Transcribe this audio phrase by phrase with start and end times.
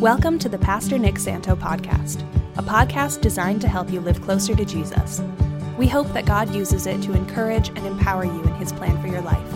[0.00, 2.22] Welcome to the Pastor Nick Santo podcast,
[2.56, 5.20] a podcast designed to help you live closer to Jesus.
[5.76, 9.08] We hope that God uses it to encourage and empower you in his plan for
[9.08, 9.52] your life.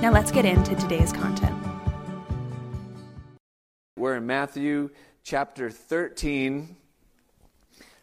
[0.00, 1.54] Now let's get into today's content.
[3.98, 4.88] We're in Matthew
[5.24, 6.74] chapter 13.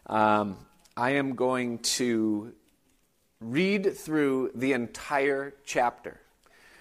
[0.06, 0.58] Um,
[0.96, 2.52] I am going to
[3.40, 6.20] read through the entire chapter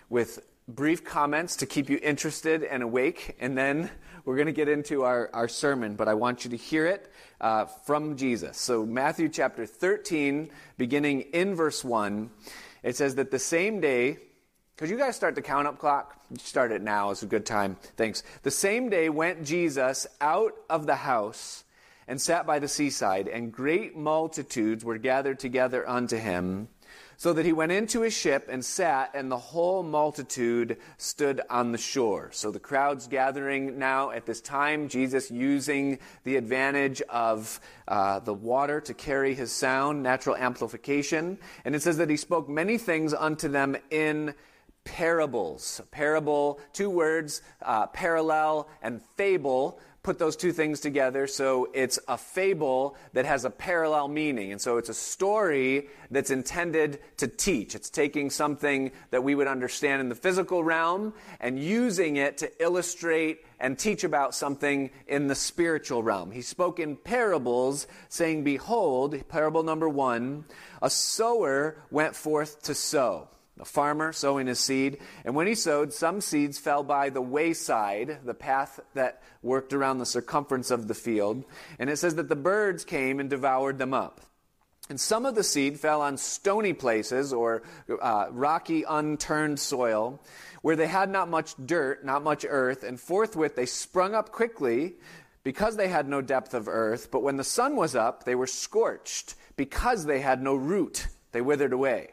[0.07, 3.89] with brief comments to keep you interested and awake, and then
[4.25, 7.11] we're going to get into our, our sermon, but I want you to hear it
[7.41, 8.57] uh, from Jesus.
[8.57, 12.29] So, Matthew chapter 13, beginning in verse 1,
[12.83, 14.17] it says that the same day,
[14.77, 16.15] could you guys start the count up clock?
[16.37, 17.77] Start it now, it's a good time.
[17.97, 18.23] Thanks.
[18.43, 21.63] The same day went Jesus out of the house
[22.07, 26.67] and sat by the seaside, and great multitudes were gathered together unto him
[27.19, 31.73] so that he went into his ship and sat, and the whole multitude stood on
[31.73, 32.29] the shore.
[32.31, 38.33] So the crowd's gathering now at this time, Jesus using the advantage of uh, the
[38.33, 41.37] water to carry his sound, natural amplification.
[41.65, 44.33] And it says that he spoke many things unto them in
[44.85, 45.81] parables.
[45.91, 49.77] Parable, two words, uh, parallel and fable
[50.09, 51.27] put those two things together.
[51.27, 54.51] So it's a fable that has a parallel meaning.
[54.51, 57.75] And so it's a story that's intended to teach.
[57.75, 62.51] It's taking something that we would understand in the physical realm and using it to
[62.59, 66.31] illustrate and teach about something in the spiritual realm.
[66.31, 70.43] He spoke in parables, saying, Behold, parable number one,
[70.81, 73.27] a sower went forth to sow
[73.59, 74.99] a farmer sowing his seed.
[75.25, 79.97] And when he sowed, some seeds fell by the wayside, the path that worked around
[79.97, 81.43] the circumference of the field.
[81.77, 84.21] And it says that the birds came and devoured them up.
[84.89, 87.61] And some of the seed fell on stony places or
[88.01, 90.19] uh, rocky, unturned soil
[90.61, 94.95] where they had not much dirt, not much earth, and forthwith they sprung up quickly
[95.43, 97.11] because they had no depth of earth.
[97.11, 101.07] But when the sun was up, they were scorched because they had no root.
[101.31, 102.09] They withered away.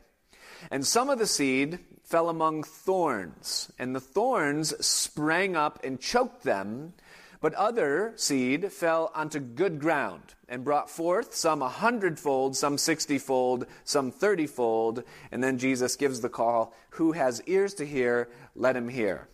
[0.70, 6.42] And some of the seed fell among thorns, and the thorns sprang up and choked
[6.44, 6.94] them.
[7.40, 13.66] But other seed fell onto good ground and brought forth some a hundredfold, some sixtyfold,
[13.84, 15.04] some thirtyfold.
[15.30, 19.28] And then Jesus gives the call Who has ears to hear, let him hear.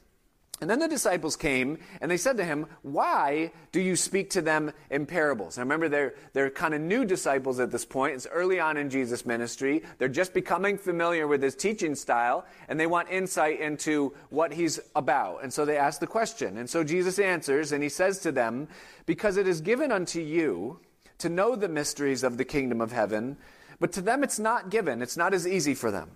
[0.63, 4.41] And then the disciples came and they said to him, Why do you speak to
[4.41, 5.57] them in parables?
[5.57, 8.15] Now remember, they're, they're kind of new disciples at this point.
[8.15, 9.83] It's early on in Jesus' ministry.
[9.99, 14.79] They're just becoming familiar with his teaching style and they want insight into what he's
[14.95, 15.43] about.
[15.43, 16.57] And so they ask the question.
[16.57, 18.69] And so Jesus answers and he says to them,
[19.05, 20.79] Because it is given unto you
[21.19, 23.37] to know the mysteries of the kingdom of heaven,
[23.81, 25.03] but to them it's not given.
[25.03, 26.13] It's not as easy for them.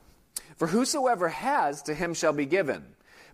[0.54, 2.84] For whosoever has, to him shall be given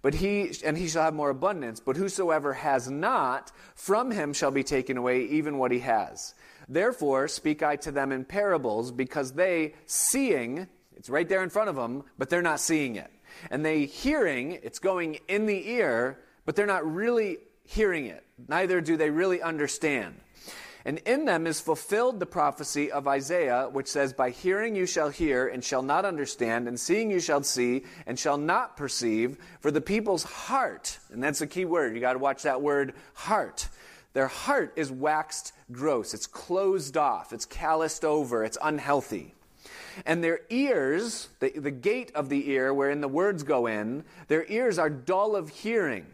[0.03, 1.81] but he and he shall have more abundance.
[1.81, 6.35] But whosoever has not from him shall be taken away even what he has.
[6.69, 11.71] Therefore speak i to them in parables because they seeing it's right there in front
[11.71, 13.11] of them but they're not seeing it.
[13.51, 18.25] And they hearing it's going in the ear but they're not really hearing it.
[18.49, 20.17] Neither do they really understand
[20.85, 25.11] and in them is fulfilled the prophecy of Isaiah, which says, By hearing you shall
[25.11, 29.39] hear, and shall not understand, and seeing you shall see, and shall not perceive.
[29.61, 32.95] For the people's heart, and that's a key word, you got to watch that word,
[33.15, 33.69] heart.
[34.13, 39.35] Their heart is waxed gross, it's closed off, it's calloused over, it's unhealthy.
[40.07, 44.45] And their ears, the, the gate of the ear wherein the words go in, their
[44.49, 46.07] ears are dull of hearing.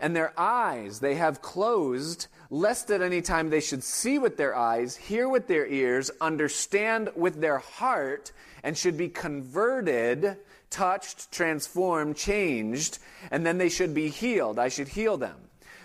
[0.00, 4.56] And their eyes they have closed lest at any time they should see with their
[4.56, 10.36] eyes, hear with their ears, understand with their heart, and should be converted,
[10.70, 12.98] touched, transformed, changed,
[13.30, 14.58] and then they should be healed.
[14.58, 15.43] I should heal them.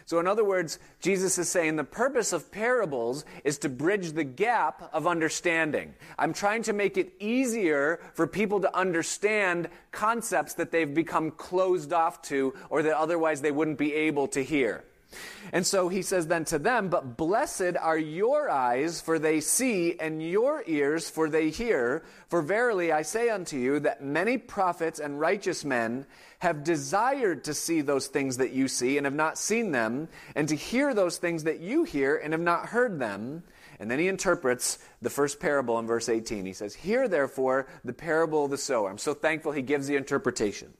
[0.09, 4.23] So, in other words, Jesus is saying the purpose of parables is to bridge the
[4.23, 5.93] gap of understanding.
[6.17, 11.93] I'm trying to make it easier for people to understand concepts that they've become closed
[11.93, 14.83] off to or that otherwise they wouldn't be able to hear.
[15.51, 19.95] And so he says then to them, But blessed are your eyes, for they see,
[19.99, 22.03] and your ears, for they hear.
[22.27, 26.05] For verily I say unto you that many prophets and righteous men
[26.39, 30.47] have desired to see those things that you see and have not seen them, and
[30.49, 33.43] to hear those things that you hear and have not heard them.
[33.79, 36.45] And then he interprets the first parable in verse 18.
[36.45, 38.89] He says, Hear therefore the parable of the sower.
[38.89, 40.73] I'm so thankful he gives the interpretation.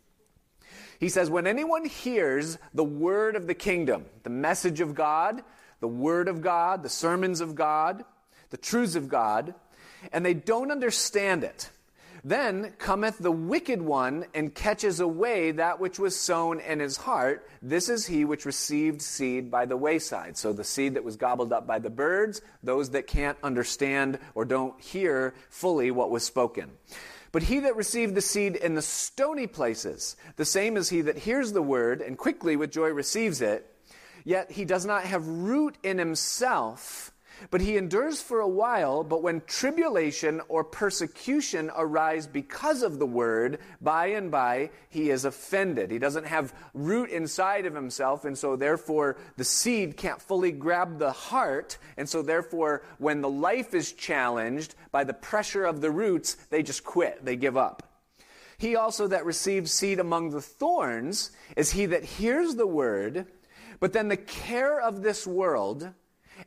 [1.00, 5.42] He says, when anyone hears the word of the kingdom, the message of God,
[5.80, 8.04] the word of God, the sermons of God,
[8.50, 9.56] the truths of God,
[10.12, 11.70] and they don't understand it,
[12.24, 17.50] Then cometh the wicked one and catches away that which was sown in his heart.
[17.62, 20.38] This is he which received seed by the wayside.
[20.38, 24.46] So the seed that was gobbled up by the birds, those that can't understand or
[24.46, 26.72] don't hear fully what was spoken.
[27.32, 31.20] But he that received the seed in the stony places, the same as he that
[31.20, 33.72] hears the word and quickly with joy receives it,
[34.26, 37.12] yet he does not have root in himself
[37.52, 43.06] but he endures for a while, but when tribulation or persecution arise because of the
[43.06, 45.92] word, by and by he is offended.
[45.92, 51.00] He doesn't have root inside of himself, and so therefore the seed can't fully grab
[51.00, 55.92] the heart, and so therefore when the life is challenged by the pressure of the
[55.92, 57.84] roots, they just quit, they give up.
[58.58, 63.26] He also that receives seed among the thorns is he that hears the word,
[63.80, 65.90] but then the care of this world,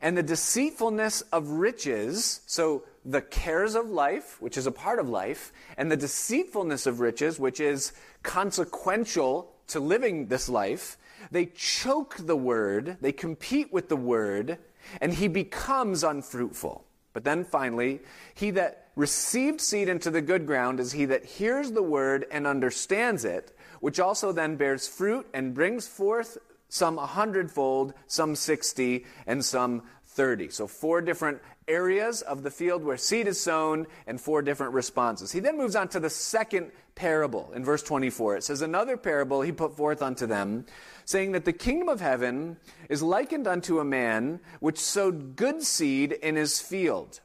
[0.01, 5.09] and the deceitfulness of riches, so the cares of life, which is a part of
[5.09, 7.93] life, and the deceitfulness of riches, which is
[8.23, 10.97] consequential to living this life,
[11.31, 14.59] they choke the word, they compete with the word,
[15.01, 16.85] and he becomes unfruitful.
[17.13, 18.01] But then finally,
[18.35, 22.47] he that received seed into the good ground is he that hears the word and
[22.47, 26.39] understands it, which also then bears fruit and brings forth
[26.73, 30.49] some a hundredfold, some 60, and some 30.
[30.49, 35.31] So, four different areas of the field where seed is sown and four different responses.
[35.33, 38.37] He then moves on to the second parable in verse 24.
[38.37, 40.65] It says, Another parable he put forth unto them,
[41.05, 42.57] saying that the kingdom of heaven
[42.89, 47.21] is likened unto a man which sowed good seed in his field.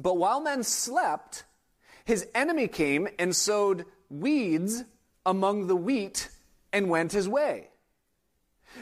[0.00, 1.44] But while men slept,
[2.04, 4.82] his enemy came and sowed weeds
[5.24, 6.28] among the wheat
[6.72, 7.68] and went his way.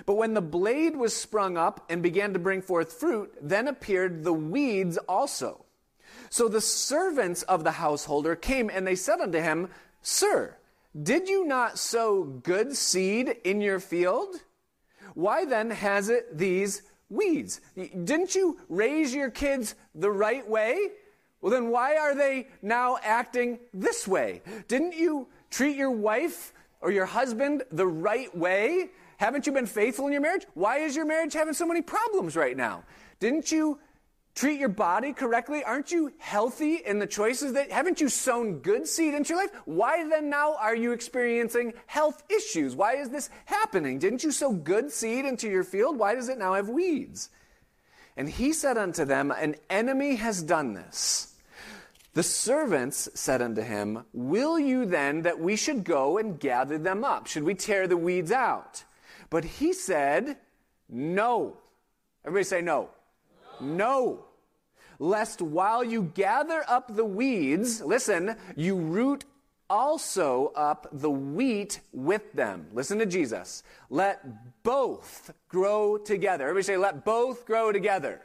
[0.07, 4.25] But when the blade was sprung up and began to bring forth fruit, then appeared
[4.25, 5.65] the weeds also.
[6.31, 9.69] So the servants of the householder came and they said unto him,
[10.03, 10.57] Sir,
[11.01, 14.37] did you not sow good seed in your field?
[15.15, 17.61] Why then has it these weeds?
[17.77, 20.89] Didn't you raise your kids the right way?
[21.41, 24.43] Well, then why are they now acting this way?
[24.69, 28.91] Didn't you treat your wife or your husband the right way?
[29.23, 30.49] Haven't you been faithful in your marriage?
[30.55, 32.83] Why is your marriage having so many problems right now?
[33.21, 33.79] Didn't you
[34.35, 35.63] treat your body correctly?
[35.63, 39.53] Aren't you healthy in the choices that, haven't you sown good seed into your life?
[39.65, 42.75] Why then now are you experiencing health issues?
[42.75, 44.01] Why is this happening?
[44.01, 46.01] Didn't you sow good seed into your field?
[46.01, 47.31] Why does it now have weeds?
[48.17, 51.33] And he said unto them, An enemy has done this.
[52.15, 57.05] The servants said unto him, Will you then that we should go and gather them
[57.05, 57.29] up?
[57.29, 58.83] Should we tear the weeds out?
[59.33, 60.37] But he said,
[60.91, 61.57] No.
[62.23, 62.91] Everybody say no.
[63.59, 63.67] No.
[63.67, 64.25] no.
[64.99, 69.25] Lest while you gather up the weeds, listen, you root
[69.71, 72.67] also up the wheat with them.
[72.75, 73.63] Listen to Jesus.
[73.89, 76.45] Let both grow together.
[76.45, 78.21] Everybody say, let both grow together.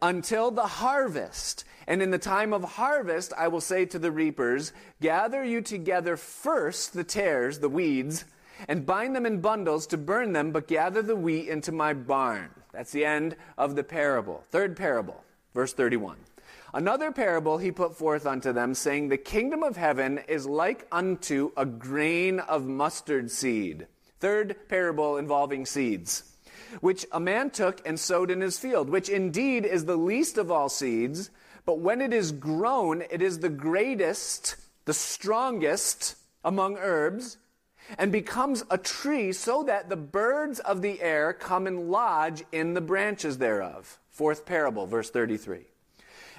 [0.00, 1.64] Until the harvest.
[1.88, 4.72] And in the time of harvest, I will say to the reapers,
[5.02, 8.24] gather you together first the tares, the weeds,
[8.68, 12.50] and bind them in bundles to burn them, but gather the wheat into my barn.
[12.72, 14.44] That's the end of the parable.
[14.50, 15.22] Third parable,
[15.54, 16.16] verse 31.
[16.74, 21.52] Another parable he put forth unto them, saying, The kingdom of heaven is like unto
[21.56, 23.86] a grain of mustard seed.
[24.20, 26.24] Third parable involving seeds,
[26.80, 30.50] which a man took and sowed in his field, which indeed is the least of
[30.50, 31.30] all seeds,
[31.64, 37.38] but when it is grown, it is the greatest, the strongest among herbs
[37.98, 42.74] and becomes a tree so that the birds of the air come and lodge in
[42.74, 43.98] the branches thereof.
[44.10, 45.66] Fourth parable, verse 33.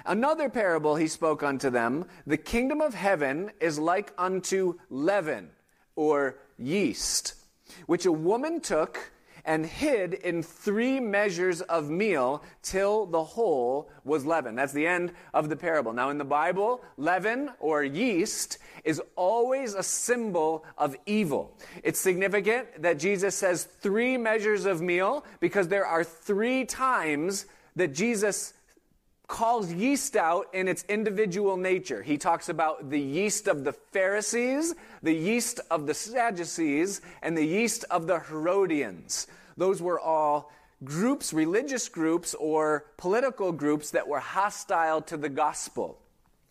[0.04, 5.50] Another parable he spoke unto them The kingdom of heaven is like unto leaven
[5.96, 7.34] or yeast,
[7.86, 9.12] which a woman took
[9.48, 14.54] and hid in three measures of meal till the whole was leaven.
[14.54, 15.94] That's the end of the parable.
[15.94, 21.56] Now, in the Bible, leaven or yeast is always a symbol of evil.
[21.82, 27.94] It's significant that Jesus says three measures of meal because there are three times that
[27.94, 28.52] Jesus
[29.28, 32.02] calls yeast out in its individual nature.
[32.02, 37.44] He talks about the yeast of the Pharisees, the yeast of the Sadducees, and the
[37.44, 39.26] yeast of the Herodians.
[39.58, 40.50] Those were all
[40.84, 45.98] groups, religious groups, or political groups that were hostile to the gospel.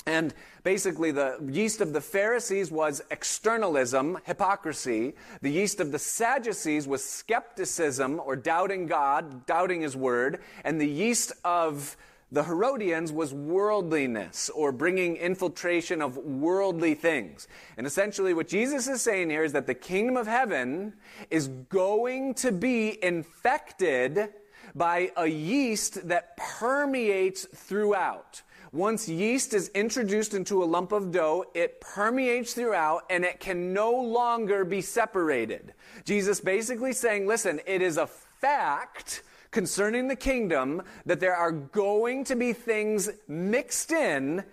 [0.06, 0.34] And
[0.64, 5.16] basically, the yeast of the Pharisees was externalism, hypocrisy.
[5.42, 10.40] The yeast of the Sadducees was skepticism or doubting God, doubting His word.
[10.64, 11.98] And the yeast of
[12.32, 17.48] the Herodians was worldliness or bringing infiltration of worldly things.
[17.78, 20.94] And essentially, what Jesus is saying here is that the kingdom of heaven
[21.32, 24.30] is going to be infected
[24.76, 28.42] by a yeast that permeates throughout.
[28.74, 33.74] Once yeast is introduced into a lump of dough, it permeates throughout and it can
[33.74, 35.74] no longer be separated.
[36.04, 39.24] Jesus basically saying, listen, it is a fact
[39.58, 44.44] concerning the kingdom that there are going to be things mixed in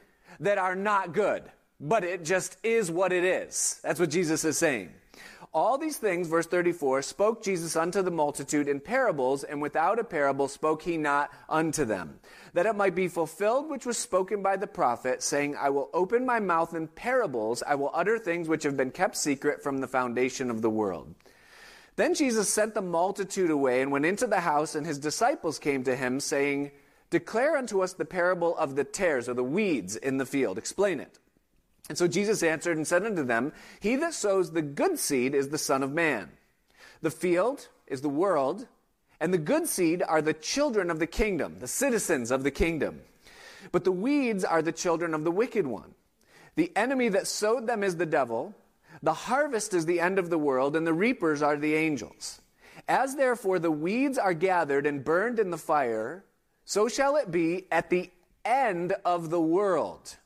[0.41, 1.43] that are not good.
[1.79, 3.81] But it just is what it is.
[3.83, 4.95] That's what Jesus is saying.
[5.53, 10.05] All these things, verse 34, spoke Jesus unto the multitude in parables, and without a
[10.05, 12.19] parable spoke he not unto them.
[12.55, 16.25] That it might be fulfilled which was spoken by the prophet, saying, I will open
[16.25, 19.87] my mouth in parables, I will utter things which have been kept secret from the
[19.87, 21.15] foundation of the world.
[21.97, 25.85] Then Jesus sent the multitude away and went into the house, and his disciples came
[25.85, 26.73] to him, saying,
[27.11, 30.59] Declare unto us the parable of the tares, or the weeds in the field.
[30.59, 31.19] Explain it.
[31.89, 35.51] And so Jesus answered and said unto them, He that sows the good seed is
[35.51, 36.31] the Son of Man.
[37.03, 38.67] The field is the world,
[39.21, 43.03] and the good seed are the children of the kingdom, the citizens of the kingdom.
[43.71, 45.95] But the weeds are the children of the wicked one.
[46.57, 48.55] The enemy that sowed them is the devil.
[49.03, 52.41] The harvest is the end of the world, and the reapers are the angels.
[52.89, 56.25] As therefore the weeds are gathered and burned in the fire,
[56.65, 58.11] so shall it be at the
[58.45, 60.17] end of the world.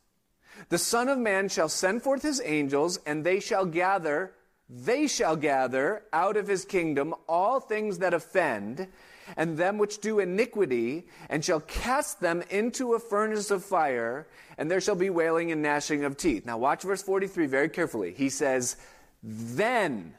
[0.69, 4.35] The Son of Man shall send forth his angels, and they shall gather,
[4.69, 8.89] they shall gather out of his kingdom all things that offend,
[9.37, 14.71] and them which do iniquity, and shall cast them into a furnace of fire, and
[14.71, 16.47] there shall be wailing and gnashing of teeth.
[16.47, 18.13] Now, watch verse 43 very carefully.
[18.13, 18.77] He says,
[19.23, 20.15] Then,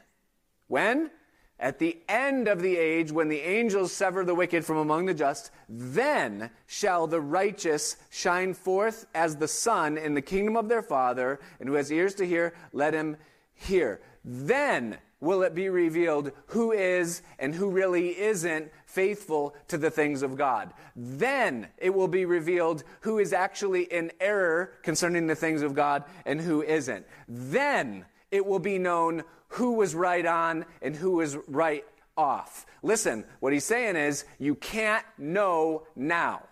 [0.68, 1.10] when?
[1.60, 5.12] At the end of the age, when the angels sever the wicked from among the
[5.12, 10.80] just, then shall the righteous shine forth as the sun in the kingdom of their
[10.80, 13.18] Father, and who has ears to hear, let him
[13.52, 14.00] hear.
[14.24, 20.22] Then will it be revealed who is and who really isn't faithful to the things
[20.22, 20.72] of God.
[20.96, 26.04] Then it will be revealed who is actually in error concerning the things of God
[26.26, 27.06] and who isn't.
[27.28, 31.84] Then it will be known who was right on and who was right
[32.16, 32.66] off.
[32.82, 36.42] Listen, what he's saying is you can't know now.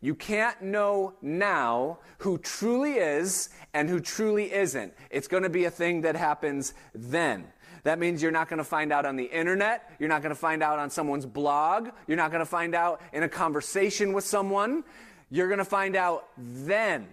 [0.00, 4.92] You can't know now who truly is and who truly isn't.
[5.10, 7.44] It's going to be a thing that happens then.
[7.84, 9.90] That means you're not going to find out on the internet.
[9.98, 11.88] You're not going to find out on someone's blog.
[12.06, 14.84] You're not going to find out in a conversation with someone.
[15.30, 17.08] You're going to find out then.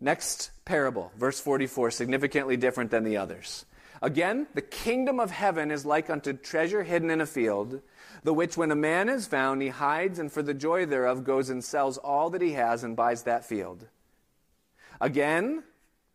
[0.00, 3.64] Next parable, verse 44, significantly different than the others.
[4.02, 7.80] Again, the kingdom of heaven is like unto treasure hidden in a field,
[8.22, 11.48] the which when a man is found, he hides, and for the joy thereof goes
[11.48, 13.86] and sells all that he has and buys that field.
[15.00, 15.64] Again,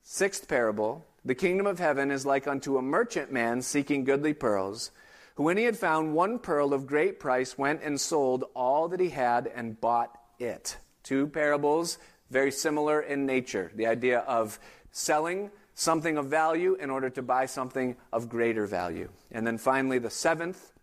[0.04, 4.92] sixth parable, the kingdom of heaven is like unto a merchant man seeking goodly pearls,
[5.36, 9.00] who when he had found one pearl of great price went and sold all that
[9.00, 10.78] he had and bought it.
[11.04, 11.98] Two parables,
[12.30, 13.72] very similar in nature.
[13.76, 14.60] The idea of
[14.92, 19.10] selling something of value in order to buy something of greater value.
[19.32, 20.74] And then finally, the seventh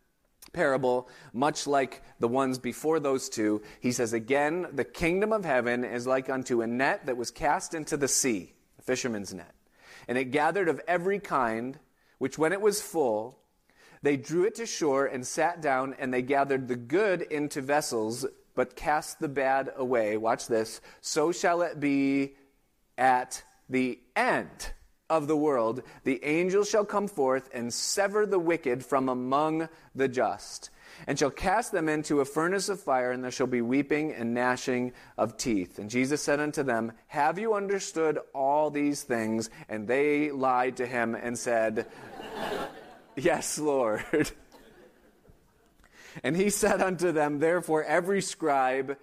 [0.52, 5.84] parable, much like the ones before those two, he says, Again, the kingdom of heaven
[5.84, 9.55] is like unto a net that was cast into the sea, a fisherman's net.
[10.08, 11.78] And it gathered of every kind,
[12.18, 13.38] which when it was full,
[14.02, 18.26] they drew it to shore and sat down, and they gathered the good into vessels,
[18.54, 20.16] but cast the bad away.
[20.16, 20.80] Watch this.
[21.00, 22.34] So shall it be
[22.96, 24.72] at the end
[25.08, 25.82] of the world.
[26.04, 30.70] The angels shall come forth and sever the wicked from among the just
[31.06, 34.34] and shall cast them into a furnace of fire, and there shall be weeping and
[34.34, 35.78] gnashing of teeth.
[35.78, 39.50] And Jesus said unto them, Have you understood all these things?
[39.68, 41.86] And they lied to him and said,
[43.16, 44.04] Yes, Lord.
[46.22, 48.96] And he said unto them, Therefore, every scribe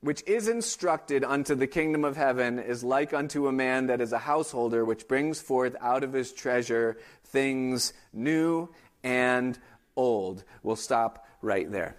[0.00, 4.12] which is instructed unto the kingdom of heaven is like unto a man that is
[4.12, 8.68] a householder, which brings forth out of his treasure things new
[9.02, 9.58] and
[9.96, 10.44] old.
[10.62, 11.96] We'll stop right there.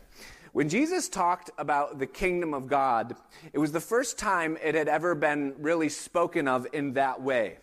[0.53, 3.15] When Jesus talked about the kingdom of God,
[3.53, 7.57] it was the first time it had ever been really spoken of in that way.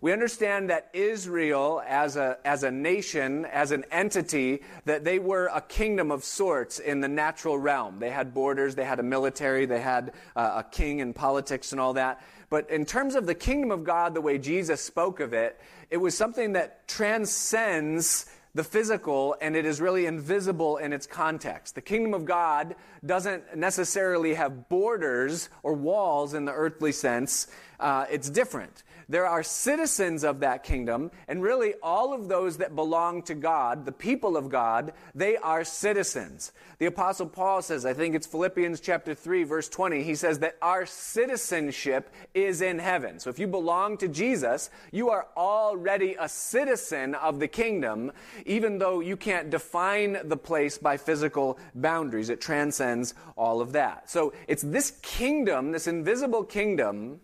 [0.00, 5.50] We understand that Israel, as a, as a nation, as an entity, that they were
[5.52, 7.98] a kingdom of sorts in the natural realm.
[7.98, 11.80] They had borders, they had a military, they had uh, a king and politics and
[11.80, 12.22] all that.
[12.48, 15.96] But in terms of the kingdom of God, the way Jesus spoke of it, it
[15.96, 18.26] was something that transcends
[18.58, 21.76] the physical and it is really invisible in its context.
[21.76, 22.74] The kingdom of God
[23.06, 27.46] doesn't necessarily have borders or walls in the earthly sense.
[27.78, 28.82] Uh, it's different.
[29.10, 33.86] There are citizens of that kingdom, and really all of those that belong to God,
[33.86, 36.52] the people of God, they are citizens.
[36.78, 40.56] The apostle Paul says, I think it's Philippians chapter 3 verse 20, he says that
[40.60, 43.18] our citizenship is in heaven.
[43.18, 48.12] So if you belong to Jesus, you are already a citizen of the kingdom,
[48.44, 52.28] even though you can't define the place by physical boundaries.
[52.28, 54.10] It transcends all of that.
[54.10, 57.20] So it's this kingdom, this invisible kingdom,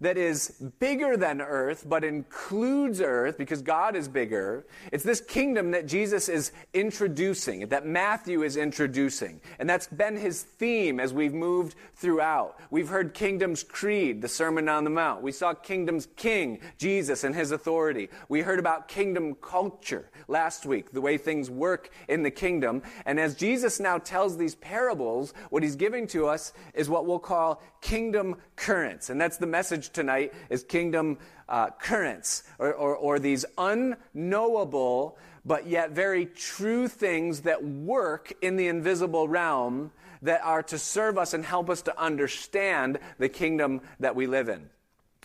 [0.00, 4.66] that is bigger than earth, but includes earth because God is bigger.
[4.92, 9.40] It's this kingdom that Jesus is introducing, that Matthew is introducing.
[9.58, 12.58] And that's been his theme as we've moved throughout.
[12.70, 15.22] We've heard Kingdom's Creed, the Sermon on the Mount.
[15.22, 18.08] We saw Kingdom's King, Jesus, and his authority.
[18.28, 22.82] We heard about kingdom culture last week, the way things work in the kingdom.
[23.04, 27.18] And as Jesus now tells these parables, what he's giving to us is what we'll
[27.18, 29.10] call kingdom currents.
[29.10, 31.18] And that's the message tonight is kingdom
[31.48, 38.56] uh, currents or, or, or these unknowable but yet very true things that work in
[38.56, 39.90] the invisible realm
[40.22, 44.48] that are to serve us and help us to understand the kingdom that we live
[44.48, 44.68] in.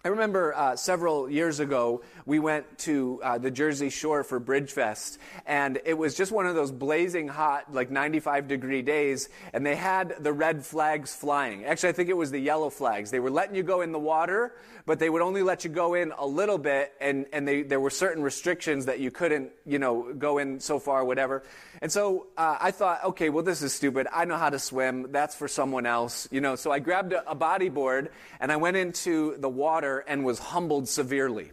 [0.05, 5.17] I remember uh, several years ago, we went to uh, the Jersey Shore for Bridgefest,
[5.47, 9.75] and it was just one of those blazing hot, like 95 degree days, and they
[9.75, 11.65] had the red flags flying.
[11.65, 13.09] Actually, I think it was the yellow flags.
[13.09, 14.53] They were letting you go in the water,
[14.85, 17.79] but they would only let you go in a little bit, and, and they, there
[17.79, 21.41] were certain restrictions that you couldn't, you know, go in so far, whatever.
[21.81, 24.05] And so uh, I thought, okay, well, this is stupid.
[24.13, 25.12] I know how to swim.
[25.12, 26.55] That's for someone else, you know.
[26.55, 28.09] So I grabbed a, a bodyboard
[28.39, 31.52] and I went into the water and was humbled severely.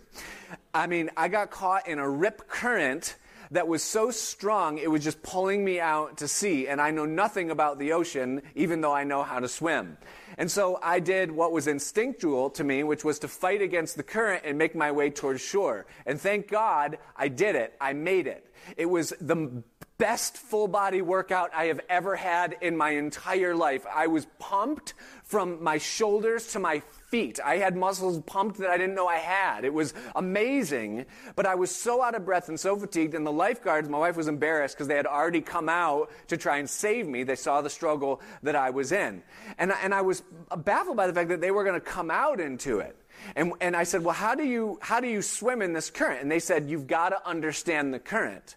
[0.75, 3.17] I mean, I got caught in a rip current
[3.53, 6.69] that was so strong it was just pulling me out to sea.
[6.69, 9.99] And I know nothing about the ocean, even though I know how to swim.
[10.39, 14.03] And so I did what was instinctual to me, which was to fight against the
[14.03, 15.87] current and make my way towards shore.
[16.07, 17.75] And thank God I did it.
[17.81, 18.47] I made it.
[18.77, 19.63] It was the
[20.03, 23.87] best full body workout I have ever had in my entire life.
[23.87, 27.39] I was pumped from my shoulders to my feet.
[27.39, 29.65] I had muscles pumped that I didn't know I had.
[29.65, 33.15] It was amazing, but I was so out of breath and so fatigued.
[33.15, 36.59] And the lifeguards, my wife was embarrassed because they had already come out to try
[36.59, 37.23] and save me.
[37.23, 39.23] They saw the struggle that I was in.
[39.57, 40.25] And, and I was
[40.57, 42.97] baffled by the fact that they were going to come out into it.
[43.37, 46.23] And, and I said, well, how do you, how do you swim in this current?
[46.23, 48.57] And they said, you've got to understand the current.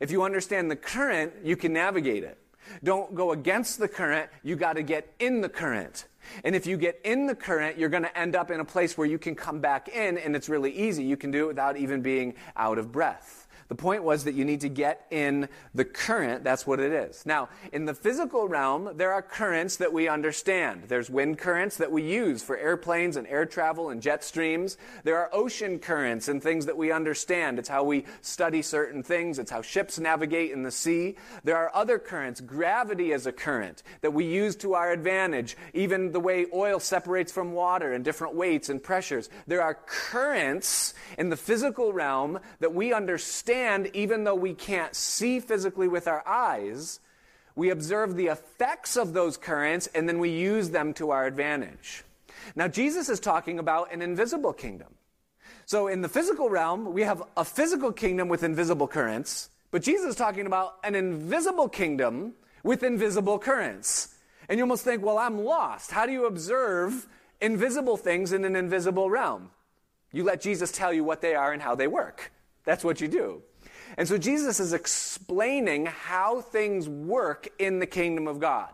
[0.00, 2.38] If you understand the current, you can navigate it.
[2.82, 6.06] Don't go against the current, you got to get in the current.
[6.44, 8.96] And if you get in the current, you're going to end up in a place
[8.96, 11.02] where you can come back in, and it's really easy.
[11.02, 13.39] You can do it without even being out of breath.
[13.70, 16.42] The point was that you need to get in the current.
[16.42, 17.24] That's what it is.
[17.24, 20.82] Now, in the physical realm, there are currents that we understand.
[20.88, 24.76] There's wind currents that we use for airplanes and air travel and jet streams.
[25.04, 27.60] There are ocean currents and things that we understand.
[27.60, 29.38] It's how we study certain things.
[29.38, 31.14] It's how ships navigate in the sea.
[31.44, 32.40] There are other currents.
[32.40, 35.56] Gravity is a current that we use to our advantage.
[35.74, 39.30] Even the way oil separates from water and different weights and pressures.
[39.46, 44.94] There are currents in the physical realm that we understand understand, even though we can't
[44.94, 47.00] see physically with our eyes,
[47.54, 52.04] we observe the effects of those currents and then we use them to our advantage.
[52.56, 54.94] Now, Jesus is talking about an invisible kingdom.
[55.66, 60.10] So, in the physical realm, we have a physical kingdom with invisible currents, but Jesus
[60.10, 64.16] is talking about an invisible kingdom with invisible currents.
[64.48, 65.90] And you almost think, well, I'm lost.
[65.92, 67.06] How do you observe
[67.40, 69.50] invisible things in an invisible realm?
[70.12, 72.32] You let Jesus tell you what they are and how they work.
[72.64, 73.42] That's what you do.
[73.96, 78.70] And so Jesus is explaining how things work in the kingdom of God.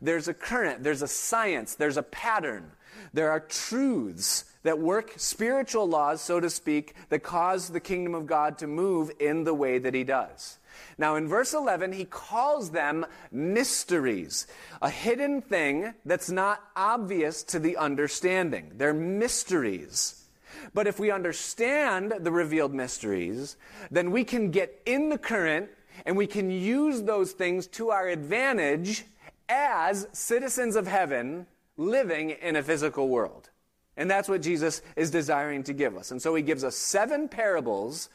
[0.00, 2.72] There's a current, there's a science, there's a pattern.
[3.12, 8.26] There are truths that work, spiritual laws, so to speak, that cause the kingdom of
[8.26, 10.58] God to move in the way that he does.
[10.98, 14.46] Now, in verse 11, he calls them mysteries,
[14.82, 18.72] a hidden thing that's not obvious to the understanding.
[18.74, 20.25] They're mysteries.
[20.74, 23.56] But if we understand the revealed mysteries,
[23.90, 25.70] then we can get in the current
[26.04, 29.04] and we can use those things to our advantage
[29.48, 33.50] as citizens of heaven living in a physical world.
[33.96, 36.10] And that's what Jesus is desiring to give us.
[36.10, 38.10] And so he gives us seven parables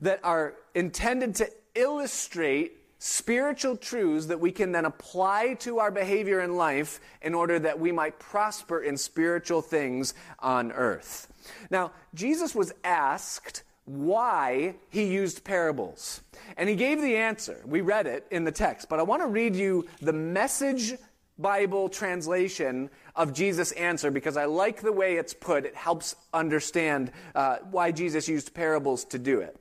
[0.00, 6.40] that are intended to illustrate spiritual truths that we can then apply to our behavior
[6.40, 11.26] in life in order that we might prosper in spiritual things on earth.
[11.68, 16.20] Now, Jesus was asked why he used parables.
[16.56, 17.60] And he gave the answer.
[17.66, 20.94] We read it in the text, but I want to read you the message
[21.38, 25.64] Bible translation of Jesus' answer because I like the way it's put.
[25.64, 29.56] It helps understand uh, why Jesus used parables to do it.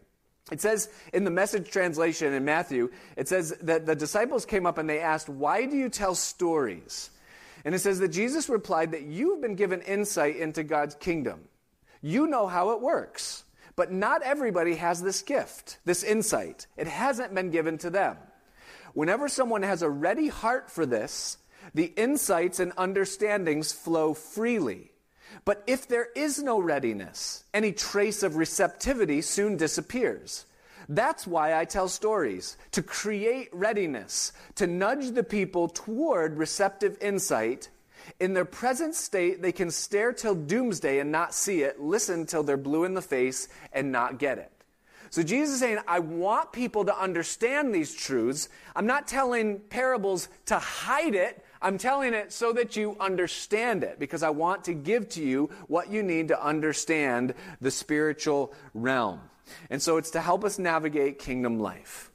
[0.49, 4.77] It says in the message translation in Matthew, it says that the disciples came up
[4.77, 7.09] and they asked, Why do you tell stories?
[7.63, 11.41] And it says that Jesus replied that you've been given insight into God's kingdom.
[12.01, 13.43] You know how it works.
[13.75, 16.67] But not everybody has this gift, this insight.
[16.77, 18.17] It hasn't been given to them.
[18.93, 21.37] Whenever someone has a ready heart for this,
[21.73, 24.90] the insights and understandings flow freely.
[25.45, 30.45] But if there is no readiness, any trace of receptivity soon disappears.
[30.89, 37.69] That's why I tell stories, to create readiness, to nudge the people toward receptive insight.
[38.19, 42.43] In their present state, they can stare till doomsday and not see it, listen till
[42.43, 44.51] they're blue in the face and not get it.
[45.11, 48.47] So Jesus is saying, I want people to understand these truths.
[48.75, 51.43] I'm not telling parables to hide it.
[51.61, 55.49] I'm telling it so that you understand it because I want to give to you
[55.67, 59.19] what you need to understand the spiritual realm.
[59.69, 62.09] And so it's to help us navigate kingdom life.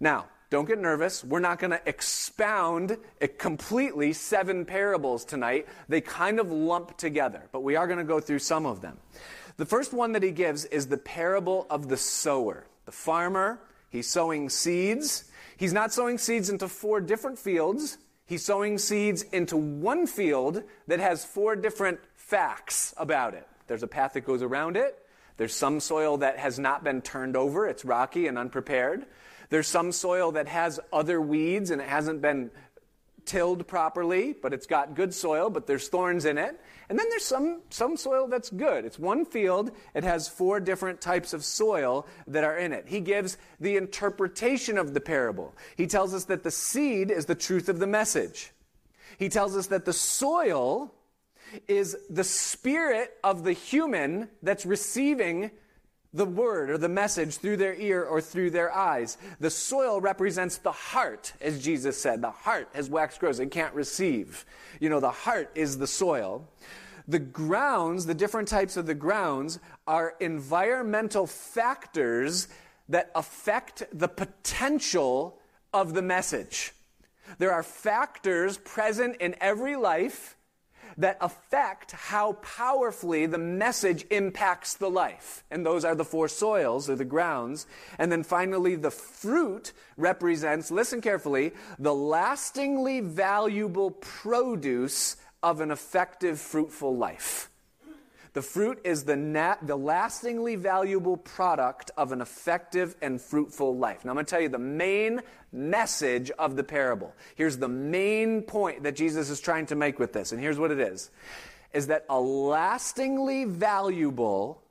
[0.00, 1.24] Now, don't get nervous.
[1.24, 2.98] We're not going to expound
[3.38, 5.66] completely seven parables tonight.
[5.88, 8.98] They kind of lump together, but we are going to go through some of them.
[9.56, 12.66] The first one that he gives is the parable of the sower.
[12.84, 15.24] The farmer, he's sowing seeds.
[15.56, 17.98] He's not sowing seeds into four different fields.
[18.26, 23.46] He's sowing seeds into one field that has four different facts about it.
[23.68, 24.98] There's a path that goes around it.
[25.36, 29.06] There's some soil that has not been turned over, it's rocky and unprepared.
[29.48, 32.50] There's some soil that has other weeds and it hasn't been
[33.26, 36.60] tilled properly, but it's got good soil, but there's thorns in it.
[36.88, 38.84] And then there's some, some soil that's good.
[38.84, 42.86] It's one field, it has four different types of soil that are in it.
[42.88, 45.54] He gives the interpretation of the parable.
[45.76, 48.52] He tells us that the seed is the truth of the message.
[49.18, 50.94] He tells us that the soil
[51.68, 55.50] is the spirit of the human that's receiving
[56.16, 59.18] the word or the message through their ear or through their eyes.
[59.40, 62.22] The soil represents the heart, as Jesus said.
[62.22, 63.38] The heart has waxed gross.
[63.38, 64.44] It can't receive.
[64.80, 66.48] You know, the heart is the soil.
[67.08, 72.48] The grounds, the different types of the grounds, are environmental factors
[72.88, 75.38] that affect the potential
[75.72, 76.72] of the message.
[77.38, 80.35] There are factors present in every life
[80.98, 85.44] that affect how powerfully the message impacts the life.
[85.50, 87.66] And those are the four soils or the grounds.
[87.98, 96.40] And then finally, the fruit represents, listen carefully, the lastingly valuable produce of an effective,
[96.40, 97.50] fruitful life.
[98.36, 104.04] The fruit is the, the lastingly valuable product of an effective and fruitful life.
[104.04, 105.22] Now, I'm going to tell you the main
[105.52, 107.14] message of the parable.
[107.34, 110.70] Here's the main point that Jesus is trying to make with this, and here's what
[110.70, 111.10] it is
[111.72, 114.62] is that a lastingly valuable,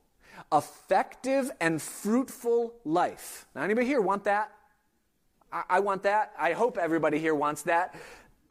[0.53, 3.47] effective, and fruitful life.
[3.55, 4.51] Now, anybody here want that?
[5.51, 6.33] I, I want that.
[6.37, 7.95] I hope everybody here wants that.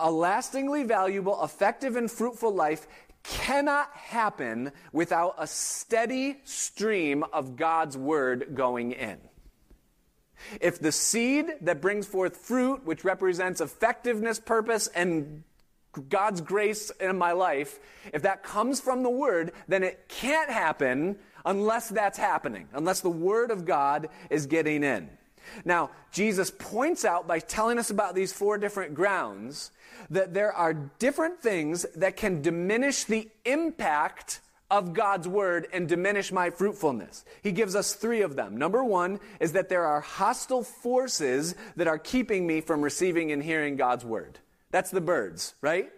[0.00, 2.88] A lastingly valuable, effective, and fruitful life
[3.24, 9.18] cannot happen without a steady stream of God's word going in.
[10.60, 15.42] If the seed that brings forth fruit, which represents effectiveness, purpose, and
[16.08, 17.78] God's grace in my life,
[18.12, 23.10] if that comes from the Word, then it can't happen unless that's happening, unless the
[23.10, 25.08] Word of God is getting in.
[25.64, 29.70] Now, Jesus points out by telling us about these four different grounds
[30.10, 36.32] that there are different things that can diminish the impact of God's word and diminish
[36.32, 37.24] my fruitfulness.
[37.42, 38.56] He gives us three of them.
[38.56, 43.42] Number one is that there are hostile forces that are keeping me from receiving and
[43.42, 44.38] hearing God's word.
[44.70, 45.90] That's the birds, right?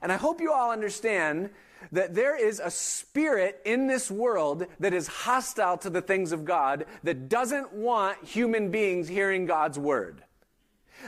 [0.00, 1.50] And I hope you all understand
[1.90, 6.44] that there is a spirit in this world that is hostile to the things of
[6.44, 10.22] God that doesn't want human beings hearing God's word.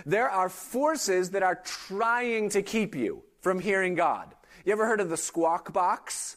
[0.04, 4.34] There are forces that are trying to keep you from hearing God.
[4.64, 6.37] You ever heard of the squawk box?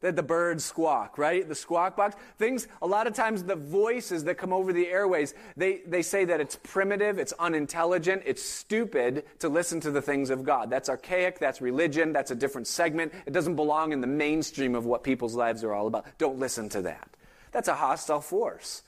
[0.00, 1.46] That the birds squawk, right?
[1.46, 2.16] The squawk box.
[2.38, 6.24] Things, a lot of times the voices that come over the airways, they, they say
[6.24, 10.70] that it's primitive, it's unintelligent, it's stupid to listen to the things of God.
[10.70, 13.12] That's archaic, that's religion, that's a different segment.
[13.26, 16.06] It doesn't belong in the mainstream of what people's lives are all about.
[16.16, 17.10] Don't listen to that.
[17.52, 18.82] That's a hostile force.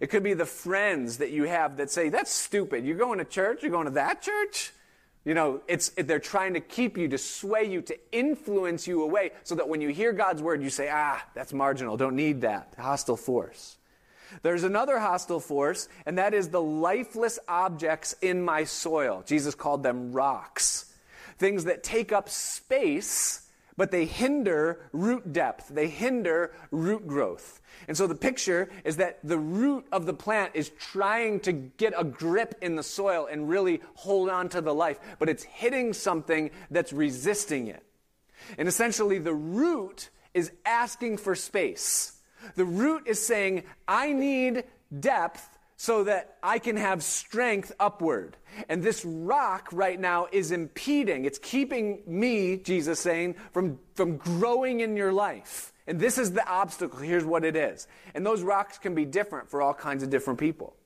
[0.00, 2.84] It could be the friends that you have that say, that's stupid.
[2.84, 3.62] You're going to church?
[3.62, 4.72] You're going to that church?
[5.24, 9.30] You know, it's, they're trying to keep you, to sway you, to influence you away
[9.42, 11.96] so that when you hear God's word, you say, ah, that's marginal.
[11.96, 12.74] Don't need that.
[12.78, 13.76] Hostile force.
[14.42, 19.22] There's another hostile force, and that is the lifeless objects in my soil.
[19.26, 20.92] Jesus called them rocks.
[21.38, 23.43] Things that take up space,
[23.76, 25.68] but they hinder root depth.
[25.68, 27.60] They hinder root growth.
[27.88, 31.92] And so the picture is that the root of the plant is trying to get
[31.96, 35.92] a grip in the soil and really hold on to the life, but it's hitting
[35.92, 37.82] something that's resisting it.
[38.58, 42.20] And essentially, the root is asking for space.
[42.56, 44.64] The root is saying, I need
[45.00, 48.36] depth so that I can have strength upward.
[48.68, 51.24] And this rock right now is impeding.
[51.24, 55.72] It's keeping me, Jesus saying, from, from growing in your life.
[55.86, 56.98] And this is the obstacle.
[57.00, 57.86] Here's what it is.
[58.14, 60.76] And those rocks can be different for all kinds of different people.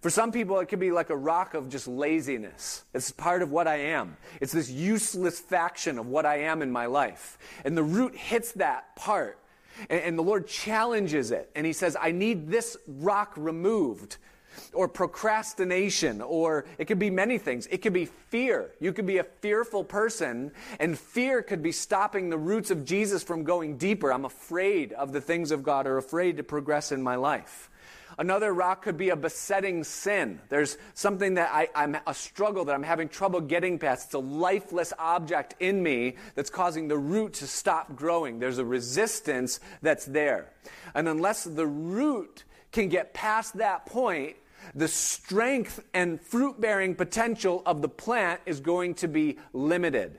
[0.00, 2.84] For some people, it could be like a rock of just laziness.
[2.94, 4.16] It's part of what I am.
[4.40, 7.36] It's this useless faction of what I am in my life.
[7.64, 9.40] And the root hits that part.
[9.88, 11.50] And, and the Lord challenges it.
[11.54, 14.16] And He says, I need this rock removed
[14.72, 17.66] or procrastination, or it could be many things.
[17.68, 18.72] It could be fear.
[18.80, 23.22] You could be a fearful person, and fear could be stopping the roots of Jesus
[23.22, 24.12] from going deeper.
[24.12, 27.70] I'm afraid of the things of God or afraid to progress in my life.
[28.18, 30.40] Another rock could be a besetting sin.
[30.48, 34.06] There's something that I, am a struggle that I'm having trouble getting past.
[34.06, 38.40] It's a lifeless object in me that's causing the root to stop growing.
[38.40, 40.52] There's a resistance that's there.
[40.96, 44.34] And unless the root can get past that point,
[44.74, 50.18] the strength and fruit bearing potential of the plant is going to be limited.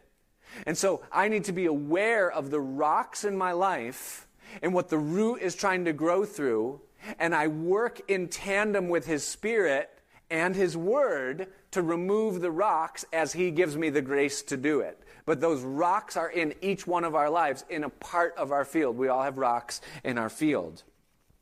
[0.65, 4.25] And so I need to be aware of the rocks in my life
[4.61, 6.81] and what the root is trying to grow through.
[7.17, 9.89] And I work in tandem with His Spirit
[10.29, 14.81] and His Word to remove the rocks as He gives me the grace to do
[14.81, 14.99] it.
[15.25, 18.65] But those rocks are in each one of our lives, in a part of our
[18.65, 18.97] field.
[18.97, 20.83] We all have rocks in our field.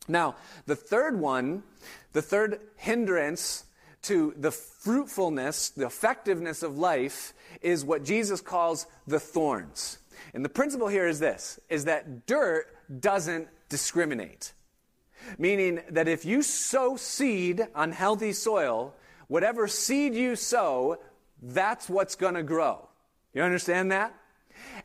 [0.08, 1.64] Now, the third one,
[2.14, 3.66] the third hindrance
[4.04, 9.98] to the fruitfulness, the effectiveness of life is what Jesus calls the thorns.
[10.34, 12.68] And the principle here is this is that dirt
[13.02, 14.54] doesn't discriminate.
[15.38, 18.94] Meaning that if you sow seed on healthy soil,
[19.28, 20.98] whatever seed you sow,
[21.42, 22.88] that's what's going to grow.
[23.34, 24.16] You understand that?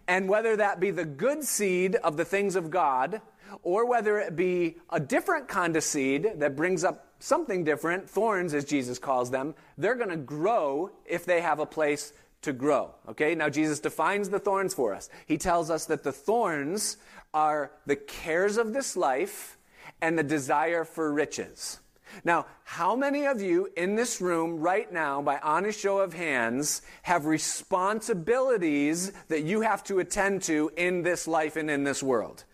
[0.06, 3.20] And whether that be the good seed of the things of God
[3.62, 8.54] or whether it be a different kind of seed that brings up something different, thorns
[8.54, 12.94] as Jesus calls them, they're going to grow if they have a place to grow.
[13.08, 15.08] Okay, now Jesus defines the thorns for us.
[15.26, 16.96] He tells us that the thorns
[17.32, 19.56] are the cares of this life
[20.02, 21.78] and the desire for riches.
[22.24, 26.82] Now, how many of you in this room right now, by honest show of hands,
[27.02, 32.44] have responsibilities that you have to attend to in this life and in this world?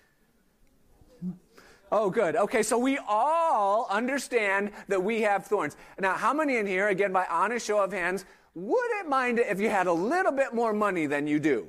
[1.91, 2.37] Oh, good.
[2.37, 5.75] Okay, so we all understand that we have thorns.
[5.99, 9.59] Now, how many in here, again, by honest show of hands, wouldn't mind it if
[9.59, 11.69] you had a little bit more money than you do?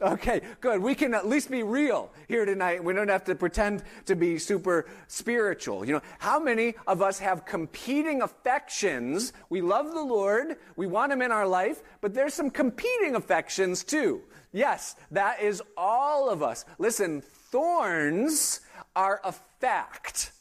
[0.00, 0.82] Okay, good.
[0.82, 2.82] We can at least be real here tonight.
[2.82, 5.84] We don't have to pretend to be super spiritual.
[5.84, 9.32] You know, how many of us have competing affections?
[9.48, 13.84] We love the Lord, we want Him in our life, but there's some competing affections
[13.84, 14.22] too.
[14.52, 16.64] Yes, that is all of us.
[16.78, 18.60] Listen, thorns
[18.96, 20.32] are a fact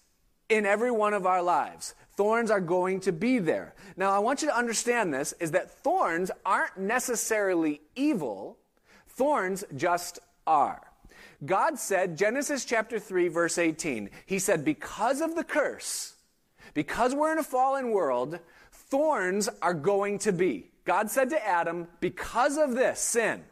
[0.50, 1.94] in every one of our lives.
[2.18, 3.74] Thorns are going to be there.
[3.96, 8.58] Now, I want you to understand this is that thorns aren't necessarily evil.
[9.16, 10.82] Thorns just are.
[11.46, 16.14] God said, Genesis chapter 3, verse 18, He said, because of the curse,
[16.74, 18.40] because we're in a fallen world,
[18.72, 20.72] thorns are going to be.
[20.86, 23.44] God said to Adam, because of this sin,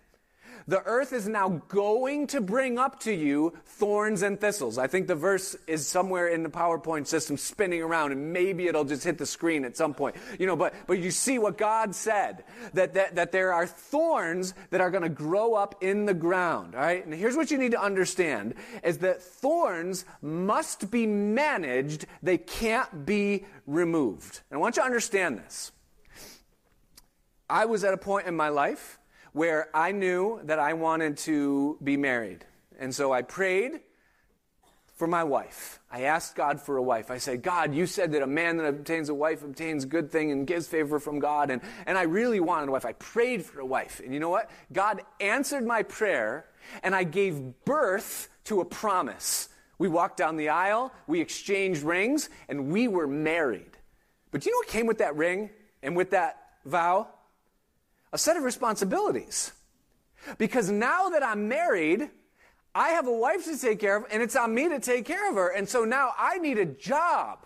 [0.70, 4.78] the earth is now going to bring up to you thorns and thistles.
[4.78, 8.86] I think the verse is somewhere in the PowerPoint system spinning around and maybe it'll
[8.86, 10.16] just hit the screen at some point.
[10.38, 14.54] You know, but, but you see what God said, that, that, that there are thorns
[14.70, 16.76] that are going to grow up in the ground.
[16.76, 17.04] All right.
[17.04, 18.54] And here's what you need to understand
[18.84, 22.06] is that thorns must be managed.
[22.22, 24.42] They can't be removed.
[24.52, 25.72] And I want you to understand this.
[27.50, 28.99] I was at a point in my life
[29.34, 32.46] where I knew that I wanted to be married.
[32.80, 33.82] And so I prayed
[34.96, 35.80] for my wife.
[35.90, 37.10] I asked God for a wife.
[37.10, 40.32] I said, God, you said that a man that obtains a wife obtains good thing
[40.32, 41.50] and gives favor from God.
[41.50, 42.86] And, and I really wanted a wife.
[42.86, 44.02] I prayed for a wife.
[44.04, 44.50] And you know what?
[44.74, 46.46] God answered my prayer
[46.84, 49.48] and I gave birth to a promise.
[49.78, 53.78] We walked down the aisle, we exchanged rings, and we were married.
[54.32, 55.50] But do you know what came with that ring
[55.82, 57.08] and with that vow?
[58.12, 59.54] A set of responsibilities.
[60.38, 62.10] Because now that I'm married,
[62.76, 65.30] I have a wife to take care of, and it's on me to take care
[65.30, 65.50] of her.
[65.50, 67.46] And so now I need a job.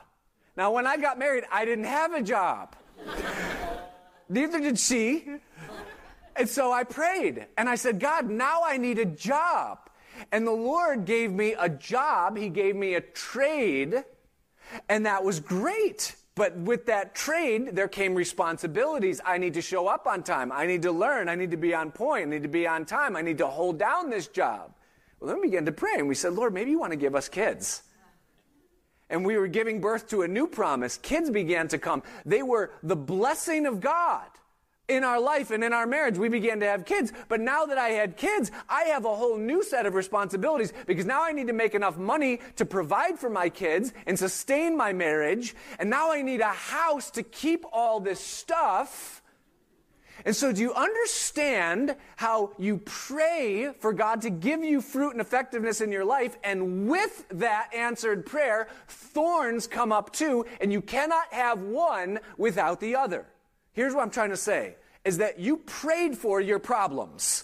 [0.56, 2.76] Now, when I got married, I didn't have a job.
[4.30, 5.28] Neither did she.
[6.36, 9.90] And so I prayed and I said, God, now I need a job.
[10.32, 12.38] And the Lord gave me a job.
[12.38, 14.04] He gave me a trade.
[14.90, 16.16] And that was great.
[16.36, 19.22] But with that trade, there came responsibilities.
[19.24, 20.52] I need to show up on time.
[20.52, 21.30] I need to learn.
[21.30, 22.28] I need to be on point.
[22.28, 23.16] I need to be on time.
[23.16, 24.74] I need to hold down this job.
[25.20, 27.16] Well, then we began to pray and we said, Lord, maybe you want to give
[27.16, 27.84] us kids.
[29.10, 30.98] And we were giving birth to a new promise.
[30.98, 32.02] Kids began to come.
[32.26, 34.26] They were the blessing of God
[34.94, 37.12] in our life and in our marriage, we began to have kids.
[37.28, 41.06] But now that I had kids, I have a whole new set of responsibilities because
[41.06, 44.94] now I need to make enough money to provide for my kids and sustain my
[44.94, 45.56] marriage.
[45.80, 49.22] And now I need a house to keep all this stuff.
[50.26, 55.20] And so, do you understand how you pray for God to give you fruit and
[55.20, 56.38] effectiveness in your life?
[56.44, 62.80] And with that answered prayer, thorns come up too, and you cannot have one without
[62.80, 63.26] the other.
[63.74, 64.76] Here's what I'm trying to say
[65.06, 67.44] is that you prayed for your problems.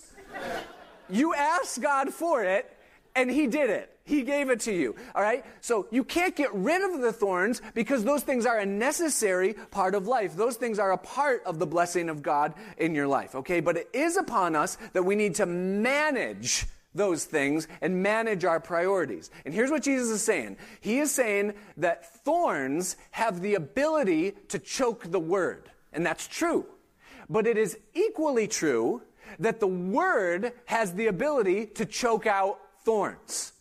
[1.10, 2.72] you asked God for it,
[3.16, 3.96] and He did it.
[4.10, 4.96] He gave it to you.
[5.14, 5.46] All right?
[5.62, 9.94] So you can't get rid of the thorns because those things are a necessary part
[9.94, 10.36] of life.
[10.36, 13.36] Those things are a part of the blessing of God in your life.
[13.36, 13.60] Okay?
[13.60, 18.60] But it is upon us that we need to manage those things and manage our
[18.60, 19.30] priorities.
[19.46, 20.58] And here's what Jesus is saying.
[20.82, 25.70] He is saying that thorns have the ability to choke the word.
[25.94, 26.66] And that's true.
[27.30, 29.04] But it is equally true
[29.38, 33.54] that the word has the ability to choke out thorns.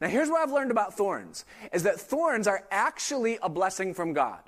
[0.00, 4.12] Now here's what I've learned about thorns is that thorns are actually a blessing from
[4.12, 4.40] God.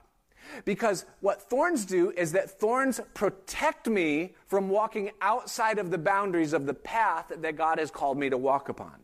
[0.65, 6.53] Because what thorns do is that thorns protect me from walking outside of the boundaries
[6.53, 8.97] of the path that God has called me to walk upon.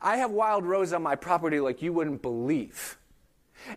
[0.00, 2.98] I have wild rose on my property like you wouldn't believe.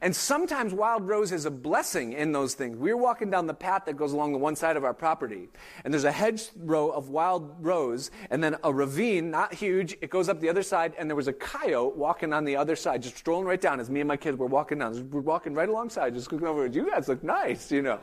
[0.02, 2.78] And sometimes wild rose is a blessing in those things.
[2.78, 5.50] We are walking down the path that goes along the one side of our property,
[5.84, 10.10] and there's a hedge row of wild rose, and then a ravine, not huge, it
[10.10, 13.04] goes up the other side, and there was a coyote walking on the other side,
[13.04, 15.10] just strolling right down as me and my kids were walking down.
[15.10, 18.00] We're walking right alongside, just looking over, you guys look nice, you know.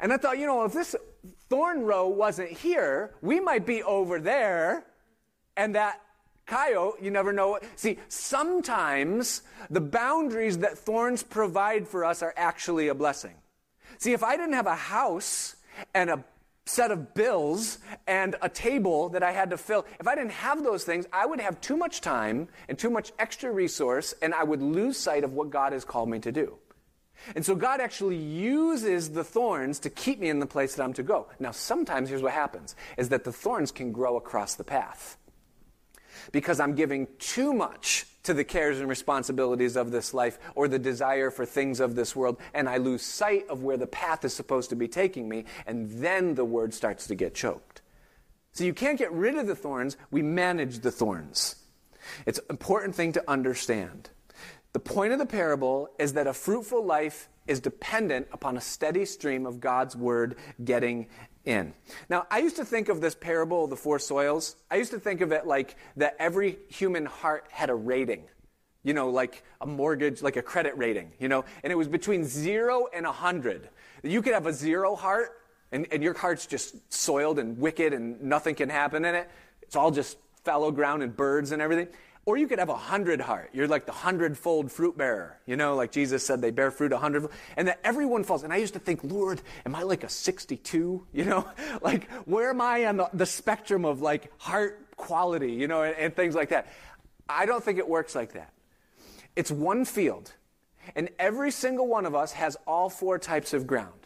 [0.00, 0.96] And I thought, you know, if this
[1.48, 4.84] thorn row wasn't here, we might be over there,
[5.56, 6.00] and that
[6.52, 7.58] coyote, you never know.
[7.76, 13.34] See, sometimes the boundaries that thorns provide for us are actually a blessing.
[13.98, 15.56] See, if I didn't have a house
[15.94, 16.24] and a
[16.66, 20.62] set of bills and a table that I had to fill, if I didn't have
[20.62, 24.44] those things, I would have too much time and too much extra resource, and I
[24.44, 26.58] would lose sight of what God has called me to do.
[27.34, 30.92] And so God actually uses the thorns to keep me in the place that I'm
[30.94, 31.28] to go.
[31.40, 35.16] Now, sometimes here's what happens is that the thorns can grow across the path
[36.30, 40.78] because I'm giving too much to the cares and responsibilities of this life or the
[40.78, 44.32] desire for things of this world, and I lose sight of where the path is
[44.32, 47.82] supposed to be taking me, and then the word starts to get choked.
[48.52, 51.56] So you can't get rid of the thorns, we manage the thorns.
[52.26, 54.10] It's an important thing to understand.
[54.72, 59.04] The point of the parable is that a fruitful life is dependent upon a steady
[59.04, 61.08] stream of God's word getting
[61.44, 61.74] in.
[62.08, 65.00] Now, I used to think of this parable of the four soils, I used to
[65.00, 68.24] think of it like that every human heart had a rating.
[68.84, 72.24] You know, like a mortgage, like a credit rating, you know, and it was between
[72.24, 73.68] zero and a hundred.
[74.02, 75.30] You could have a zero heart,
[75.70, 79.30] and, and your heart's just soiled and wicked, and nothing can happen in it.
[79.62, 81.86] It's all just fallow ground and birds and everything.
[82.24, 83.50] Or you could have a hundred heart.
[83.52, 85.38] You're like the hundredfold fruit bearer.
[85.44, 88.44] You know, like Jesus said, they bear fruit a hundred, and that everyone falls.
[88.44, 91.06] And I used to think, Lord, am I like a 62?
[91.12, 91.48] You know,
[91.82, 95.96] like where am I on the, the spectrum of like heart quality, you know, and,
[95.96, 96.68] and things like that.
[97.28, 98.52] I don't think it works like that.
[99.36, 100.32] It's one field,
[100.94, 104.01] and every single one of us has all four types of ground.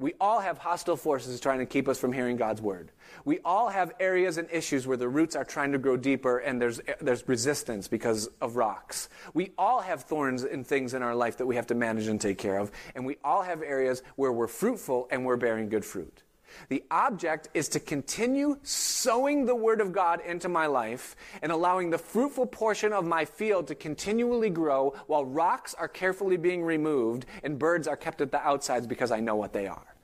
[0.00, 2.92] We all have hostile forces trying to keep us from hearing God's word.
[3.24, 6.62] We all have areas and issues where the roots are trying to grow deeper and
[6.62, 9.08] there's, there's resistance because of rocks.
[9.34, 12.20] We all have thorns and things in our life that we have to manage and
[12.20, 12.70] take care of.
[12.94, 16.22] And we all have areas where we're fruitful and we're bearing good fruit.
[16.68, 21.90] The object is to continue sowing the Word of God into my life and allowing
[21.90, 27.26] the fruitful portion of my field to continually grow while rocks are carefully being removed
[27.42, 29.94] and birds are kept at the outsides because I know what they are.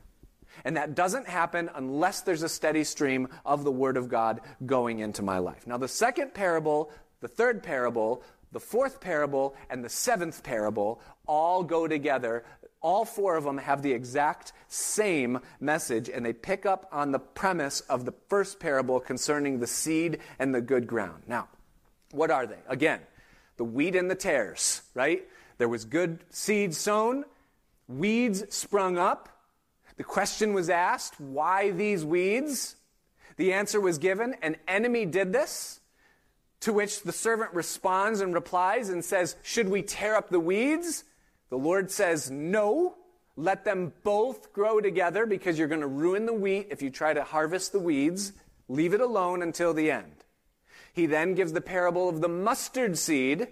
[0.65, 5.01] And that doesn't happen unless there's a steady stream of the Word of God going
[5.01, 5.67] into my life.
[5.67, 6.91] Now, the second parable,
[7.21, 12.45] the third parable, the fourth parable, and the seventh parable all go together
[12.85, 17.19] all four of them have the exact same message, and they pick up on the
[17.19, 21.23] premise of the first parable concerning the seed and the good ground.
[21.27, 21.49] Now,
[22.13, 22.59] what are they?
[22.69, 23.01] Again,
[23.57, 25.27] the wheat and the tares, right?
[25.57, 27.25] There was good seed sown,
[27.89, 29.31] weeds sprung up.
[29.97, 32.77] The question was asked, why these weeds?
[33.37, 35.81] The answer was given, an enemy did this.
[36.61, 41.05] To which the servant responds and replies and says, Should we tear up the weeds?
[41.55, 42.97] The Lord says, No.
[43.37, 47.15] Let them both grow together because you're going to ruin the wheat if you try
[47.15, 48.33] to harvest the weeds.
[48.69, 50.25] Leave it alone until the end.
[50.93, 53.47] He then gives the parable of the mustard seed,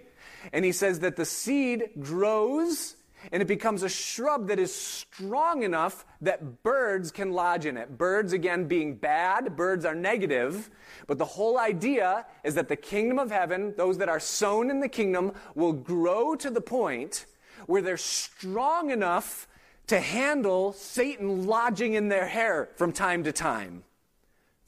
[0.51, 2.97] and he says that the seed grows
[3.31, 7.97] and it becomes a shrub that is strong enough that birds can lodge in it.
[7.97, 10.69] Birds, again, being bad, birds are negative,
[11.07, 14.81] but the whole idea is that the kingdom of heaven, those that are sown in
[14.81, 17.25] the kingdom, will grow to the point
[17.65, 19.47] where they're strong enough
[19.87, 23.83] to handle Satan lodging in their hair from time to time.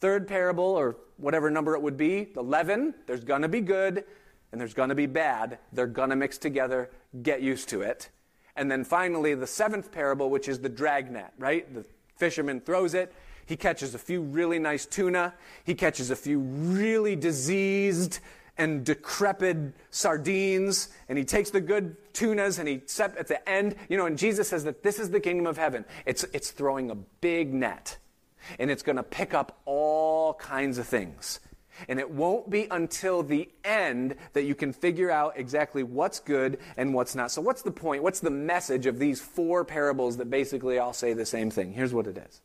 [0.02, 4.04] Third parable, or whatever number it would be, the leaven, there's gonna be good
[4.52, 5.58] and there's gonna be bad.
[5.74, 6.90] They're gonna mix together.
[7.24, 8.10] Get used to it.
[8.56, 11.74] And then finally, the seventh parable, which is the dragnet, right?
[11.74, 11.86] The
[12.18, 13.14] fisherman throws it.
[13.46, 15.34] He catches a few really nice tuna.
[15.64, 18.20] He catches a few really diseased
[18.58, 20.90] and decrepit sardines.
[21.10, 24.18] And he takes the good tunas and he set at the end, you know, and
[24.18, 25.86] Jesus says that this is the kingdom of heaven.
[26.06, 27.98] It's, it's throwing a big net
[28.60, 31.40] and it's going to pick up all kinds of things.
[31.90, 36.60] And it won't be until the end that you can figure out exactly what's good
[36.78, 37.32] and what's not.
[37.32, 38.02] So, what's the point?
[38.02, 41.74] What's the message of these four parables that basically all say the same thing?
[41.74, 42.42] Here's what it is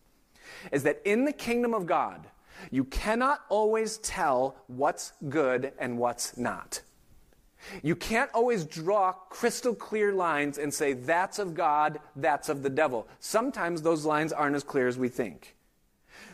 [0.72, 2.26] is that in the kingdom of God,
[2.70, 6.82] you cannot always tell what's good and what's not.
[7.82, 12.70] You can't always draw crystal clear lines and say, that's of God, that's of the
[12.70, 13.06] devil.
[13.18, 15.56] Sometimes those lines aren't as clear as we think.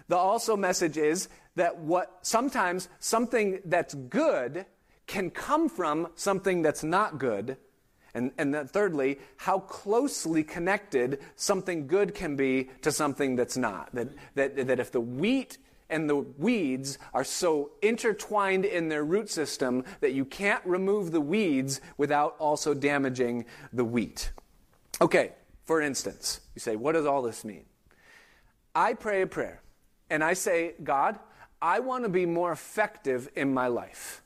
[0.08, 4.66] The also message is that what sometimes something that's good
[5.06, 7.56] can come from something that's not good.
[8.14, 13.94] And, and then thirdly, how closely connected something good can be to something that's not.
[13.94, 15.58] That, that, that if the wheat
[15.88, 21.20] and the weeds are so intertwined in their root system that you can't remove the
[21.20, 24.32] weeds without also damaging the wheat.
[25.00, 25.32] Okay,
[25.64, 27.64] for instance, you say, what does all this mean?
[28.74, 29.62] I pray a prayer
[30.10, 31.18] and I say, God,
[31.60, 34.22] I want to be more effective in my life.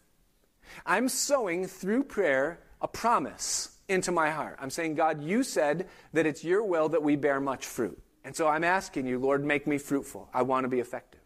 [0.86, 4.56] I'm sowing through prayer a promise into my heart.
[4.60, 8.00] I'm saying, God, you said that it's your will that we bear much fruit.
[8.24, 10.28] And so I'm asking you, Lord, make me fruitful.
[10.32, 11.19] I want to be effective.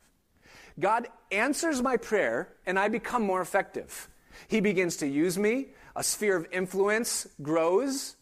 [0.78, 4.08] God answers my prayer, and I become more effective.
[4.48, 5.68] He begins to use me.
[5.96, 8.16] A sphere of influence grows.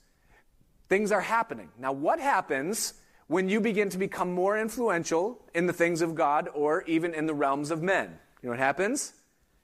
[0.88, 1.70] Things are happening.
[1.78, 2.94] Now, what happens
[3.32, 7.24] when you begin to become more influential in the things of God or even in
[7.24, 8.18] the realms of men.
[8.42, 9.14] You know what happens?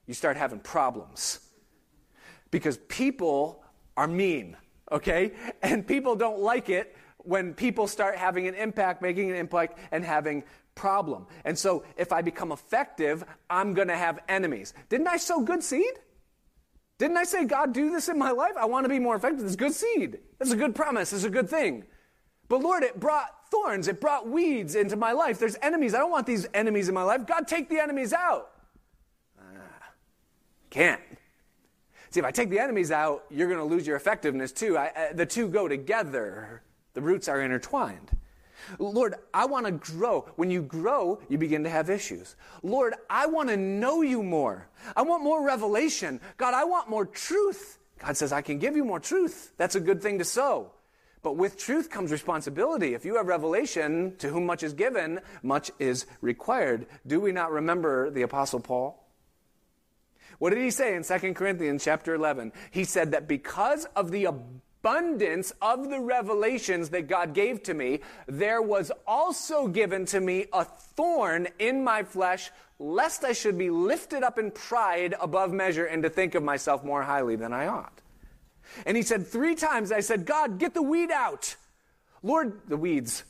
[0.07, 1.39] You start having problems.
[2.49, 3.63] Because people
[3.95, 4.57] are mean,
[4.91, 5.33] okay?
[5.61, 10.03] And people don't like it when people start having an impact, making an impact, and
[10.03, 10.43] having
[10.79, 11.27] problem.
[11.43, 14.73] And so if I become effective, I'm going to have enemies.
[14.87, 15.93] Didn't I sow good seed?
[16.97, 18.53] Didn't I say, God, do this in my life?
[18.57, 19.45] I want to be more effective.
[19.45, 20.19] It's good seed.
[20.37, 21.11] That's a good promise.
[21.11, 21.83] It's a good thing.
[22.47, 23.89] But Lord, it brought thorns.
[23.89, 25.37] It brought weeds into my life.
[25.37, 25.93] There's enemies.
[25.93, 27.27] I don't want these enemies in my life.
[27.27, 28.51] God, take the enemies out.
[29.37, 29.91] Ah,
[30.69, 31.01] can't.
[32.09, 34.77] See, if I take the enemies out, you're going to lose your effectiveness too.
[34.77, 36.63] I, uh, the two go together,
[36.93, 38.11] the roots are intertwined.
[38.77, 40.29] Lord, I want to grow.
[40.35, 42.35] When you grow, you begin to have issues.
[42.61, 44.67] Lord, I want to know you more.
[44.95, 46.21] I want more revelation.
[46.37, 47.79] God, I want more truth.
[47.99, 49.53] God says, I can give you more truth.
[49.57, 50.71] That's a good thing to sow.
[51.21, 52.93] But with truth comes responsibility.
[52.93, 56.85] If you have revelation, to whom much is given, much is required.
[57.05, 59.05] Do we not remember the Apostle Paul?
[60.37, 62.53] What did he say in 2 Corinthians chapter 11?
[62.71, 67.99] He said that because of the abundance of the revelations that God gave to me,
[68.27, 73.69] there was also given to me a thorn in my flesh, lest I should be
[73.69, 77.67] lifted up in pride above measure and to think of myself more highly than I
[77.67, 78.01] ought.
[78.85, 81.55] And he said, Three times I said, God, get the weed out.
[82.21, 83.23] Lord, the weeds.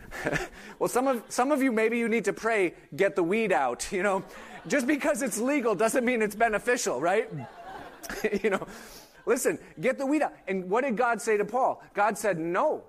[0.78, 3.88] well, some of, some of you, maybe you need to pray, get the weed out.
[3.92, 4.24] You know,
[4.66, 7.28] just because it's legal doesn't mean it's beneficial, right?
[8.42, 8.66] you know,
[9.26, 10.34] listen, get the weed out.
[10.46, 11.82] And what did God say to Paul?
[11.94, 12.84] God said, No.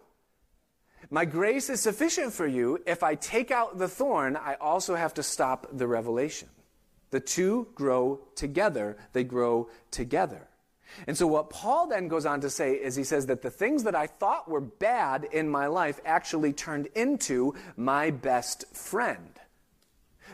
[1.10, 2.82] My grace is sufficient for you.
[2.88, 6.50] If I take out the thorn, I also have to stop the revelation.
[7.12, 10.48] The two grow together, they grow together.
[11.08, 13.84] And so, what Paul then goes on to say is he says that the things
[13.84, 19.33] that I thought were bad in my life actually turned into my best friend.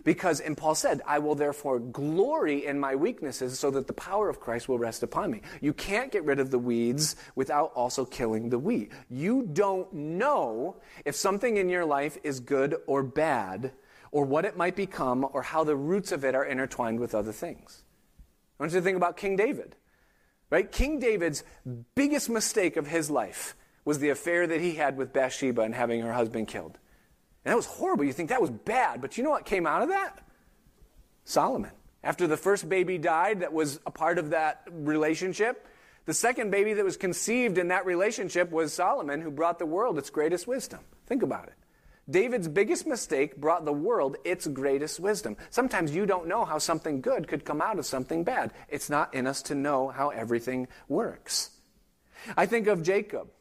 [0.03, 4.29] Because, and Paul said, I will therefore glory in my weaknesses so that the power
[4.29, 5.41] of Christ will rest upon me.
[5.61, 8.91] You can't get rid of the weeds without also killing the wheat.
[9.09, 13.71] You don't know if something in your life is good or bad,
[14.11, 17.31] or what it might become, or how the roots of it are intertwined with other
[17.31, 17.83] things.
[18.59, 19.75] I want you to think about King David.
[20.49, 20.71] Right?
[20.71, 21.43] King David's
[21.93, 26.01] biggest mistake of his life was the affair that he had with Bathsheba and having
[26.01, 26.79] her husband killed.
[27.49, 28.05] And that was horrible.
[28.05, 29.01] You think that was bad.
[29.01, 30.19] But you know what came out of that?
[31.23, 31.71] Solomon.
[32.03, 35.65] After the first baby died that was a part of that relationship,
[36.05, 39.97] the second baby that was conceived in that relationship was Solomon, who brought the world
[39.97, 40.81] its greatest wisdom.
[41.07, 41.55] Think about it.
[42.07, 45.35] David's biggest mistake brought the world its greatest wisdom.
[45.49, 48.53] Sometimes you don't know how something good could come out of something bad.
[48.67, 51.49] It's not in us to know how everything works.
[52.37, 53.31] I think of Jacob.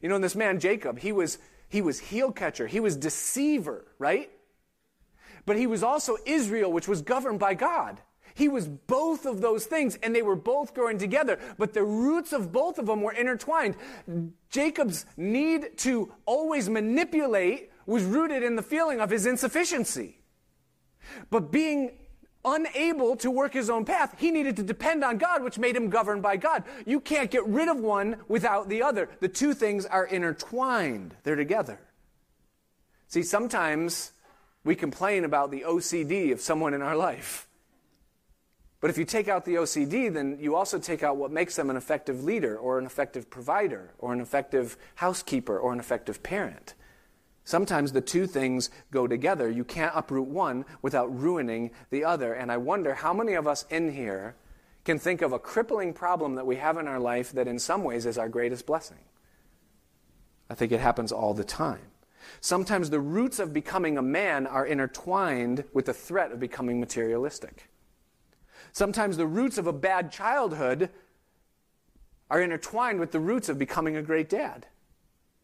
[0.00, 1.38] You know, this man, Jacob, he was,
[1.68, 4.30] he was heel catcher, he was deceiver, right?
[5.44, 8.00] But he was also Israel, which was governed by God.
[8.34, 12.34] He was both of those things, and they were both growing together, but the roots
[12.34, 13.76] of both of them were intertwined.
[14.50, 20.20] Jacob's need to always manipulate was rooted in the feeling of his insufficiency.
[21.30, 21.92] But being
[22.46, 25.90] unable to work his own path, he needed to depend on God, which made him
[25.90, 26.64] governed by God.
[26.86, 29.10] You can't get rid of one without the other.
[29.20, 31.80] The two things are intertwined, they're together.
[33.08, 34.12] See, sometimes
[34.64, 37.46] we complain about the OCD of someone in our life.
[38.80, 41.70] But if you take out the OCD, then you also take out what makes them
[41.70, 46.74] an effective leader or an effective provider or an effective housekeeper or an effective parent.
[47.46, 49.48] Sometimes the two things go together.
[49.48, 52.34] You can't uproot one without ruining the other.
[52.34, 54.34] And I wonder how many of us in here
[54.84, 57.84] can think of a crippling problem that we have in our life that in some
[57.84, 58.98] ways is our greatest blessing.
[60.50, 61.92] I think it happens all the time.
[62.40, 67.70] Sometimes the roots of becoming a man are intertwined with the threat of becoming materialistic.
[68.72, 70.90] Sometimes the roots of a bad childhood
[72.28, 74.66] are intertwined with the roots of becoming a great dad.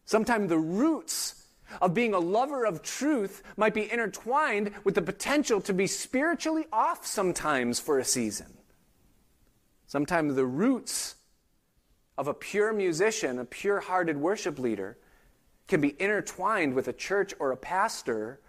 [0.03, 1.42] Sometimes the roots
[1.81, 6.65] of being a lover of truth might be intertwined with the potential to be spiritually
[6.71, 8.57] off sometimes for a season.
[9.87, 11.15] Sometimes the roots
[12.17, 14.97] of a pure musician, a pure hearted worship leader,
[15.67, 18.39] can be intertwined with a church or a pastor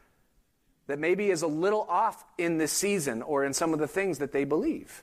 [0.87, 4.18] that maybe is a little off in this season or in some of the things
[4.18, 5.03] that they believe.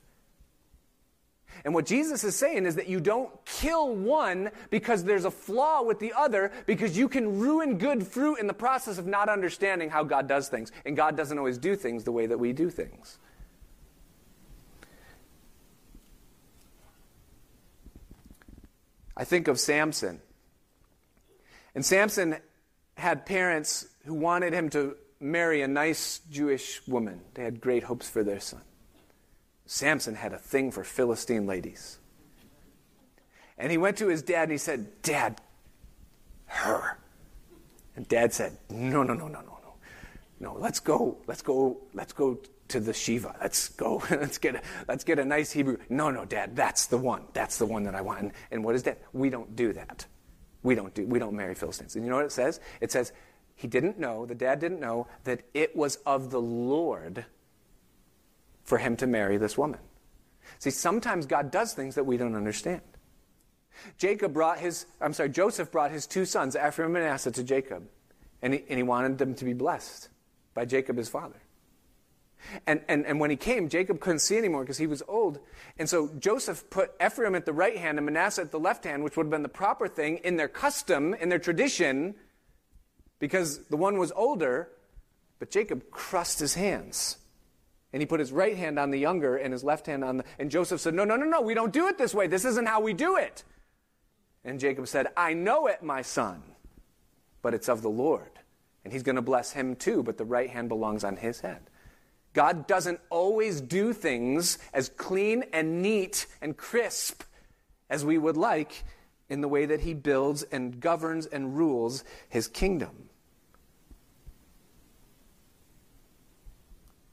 [1.64, 5.82] And what Jesus is saying is that you don't kill one because there's a flaw
[5.82, 9.90] with the other, because you can ruin good fruit in the process of not understanding
[9.90, 10.72] how God does things.
[10.84, 13.18] And God doesn't always do things the way that we do things.
[19.16, 20.20] I think of Samson.
[21.74, 22.36] And Samson
[22.96, 27.20] had parents who wanted him to marry a nice Jewish woman.
[27.34, 28.62] They had great hopes for their son.
[29.66, 31.98] Samson had a thing for Philistine ladies.
[33.58, 35.40] And he went to his dad and he said, Dad,
[36.46, 36.98] her.
[37.94, 39.74] And dad said, No, no, no, no, no, no.
[40.40, 41.18] No, let's go.
[41.26, 41.78] Let's go.
[41.94, 42.38] Let's go
[42.68, 43.36] to the Shiva.
[43.40, 44.02] Let's go.
[44.10, 45.76] let's get a, let's get a nice Hebrew.
[45.88, 47.22] No, no, Dad, that's the one.
[47.32, 48.20] That's the one that I want.
[48.20, 48.98] And, and what is that?
[49.12, 50.06] We don't do that.
[50.62, 51.06] We don't do.
[51.06, 51.94] We don't marry Philistines.
[51.96, 52.60] And you know what it says?
[52.80, 53.12] It says
[53.54, 57.24] he didn't know, the dad didn't know, that it was of the Lord
[58.62, 59.80] for him to marry this woman.
[60.58, 62.82] See, sometimes God does things that we don't understand.
[63.98, 67.88] Jacob brought his, I'm sorry, Joseph brought his two sons, Ephraim and Manasseh, to Jacob.
[68.42, 70.08] And he, and he wanted them to be blessed
[70.54, 71.40] by Jacob, his father.
[72.66, 75.38] And, and, and when he came, Jacob couldn't see anymore because he was old.
[75.78, 79.04] And so Joseph put Ephraim at the right hand and Manasseh at the left hand,
[79.04, 82.14] which would have been the proper thing in their custom, in their tradition
[83.22, 84.68] because the one was older,
[85.38, 87.18] but Jacob crossed his hands.
[87.92, 90.24] And he put his right hand on the younger and his left hand on the.
[90.38, 92.26] And Joseph said, No, no, no, no, we don't do it this way.
[92.26, 93.44] This isn't how we do it.
[94.44, 96.42] And Jacob said, I know it, my son,
[97.42, 98.30] but it's of the Lord.
[98.84, 101.60] And he's going to bless him too, but the right hand belongs on his head.
[102.32, 107.22] God doesn't always do things as clean and neat and crisp
[107.90, 108.84] as we would like
[109.28, 113.10] in the way that he builds and governs and rules his kingdom.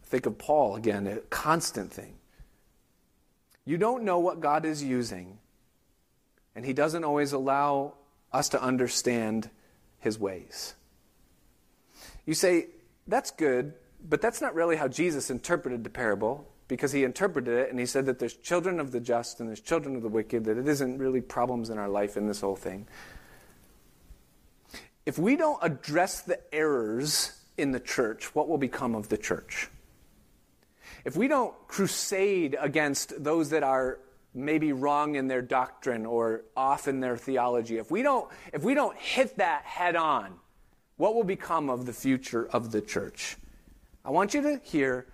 [0.10, 2.16] Think of Paul again, a constant thing.
[3.64, 5.38] You don't know what God is using,
[6.55, 7.93] and He doesn't always allow
[8.34, 9.49] us to understand
[9.99, 10.74] His ways.
[12.26, 12.68] You say,
[13.07, 13.74] that's good,
[14.07, 16.47] but that's not really how Jesus interpreted the parable.
[16.70, 19.60] because he interpreted it and he said that there's children of the just and there's
[19.60, 22.55] children of the wicked, that it isn't really problems in our life in this whole
[22.55, 22.88] thing.
[25.05, 29.68] If we don't address the errors in the church, what will become of the church?
[31.06, 34.00] If we don't crusade against those that are
[34.34, 38.74] maybe wrong in their doctrine or off in their theology, if we don't, if we
[38.74, 40.36] don't hit that head on,
[40.97, 43.38] what will become of the future of the church?
[44.04, 45.08] I want you to hear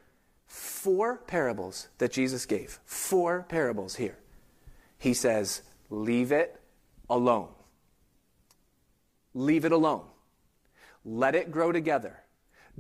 [0.48, 2.80] four parables that Jesus gave.
[2.86, 4.18] Four parables here.
[4.98, 6.60] He says, Leave it
[7.10, 7.50] alone.
[9.34, 10.06] Leave it alone.
[11.04, 12.25] Let it grow together.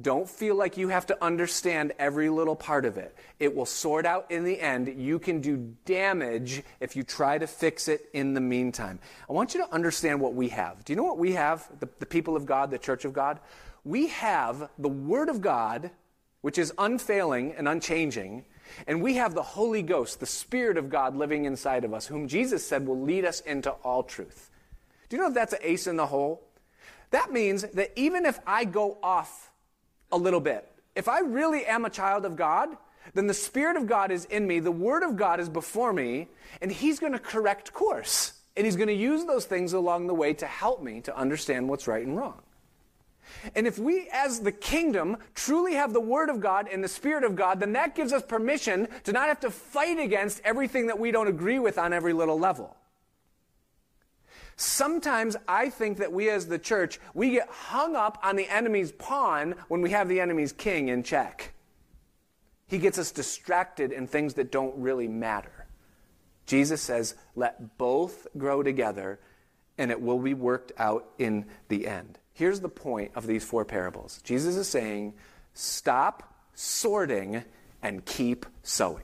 [0.01, 3.15] Don't feel like you have to understand every little part of it.
[3.39, 4.93] It will sort out in the end.
[4.97, 8.99] You can do damage if you try to fix it in the meantime.
[9.29, 10.83] I want you to understand what we have.
[10.83, 13.39] Do you know what we have, the, the people of God, the church of God?
[13.85, 15.91] We have the Word of God,
[16.41, 18.43] which is unfailing and unchanging,
[18.87, 22.27] and we have the Holy Ghost, the Spirit of God living inside of us, whom
[22.27, 24.49] Jesus said will lead us into all truth.
[25.07, 26.41] Do you know that's an ace in the hole?
[27.11, 29.44] That means that even if I go off
[30.15, 30.67] a little bit.
[30.95, 32.69] If I really am a child of God,
[33.13, 36.29] then the Spirit of God is in me, the Word of God is before me,
[36.61, 38.33] and He's going to correct course.
[38.57, 41.67] And He's going to use those things along the way to help me to understand
[41.67, 42.41] what's right and wrong.
[43.55, 47.23] And if we, as the kingdom, truly have the Word of God and the Spirit
[47.23, 50.99] of God, then that gives us permission to not have to fight against everything that
[50.99, 52.77] we don't agree with on every little level.
[54.57, 58.91] Sometimes I think that we as the church, we get hung up on the enemy's
[58.93, 61.53] pawn when we have the enemy's king in check.
[62.67, 65.67] He gets us distracted in things that don't really matter.
[66.45, 69.19] Jesus says, let both grow together
[69.77, 72.17] and it will be worked out in the end.
[72.33, 75.13] Here's the point of these four parables Jesus is saying,
[75.53, 77.43] stop sorting
[77.81, 79.03] and keep sowing.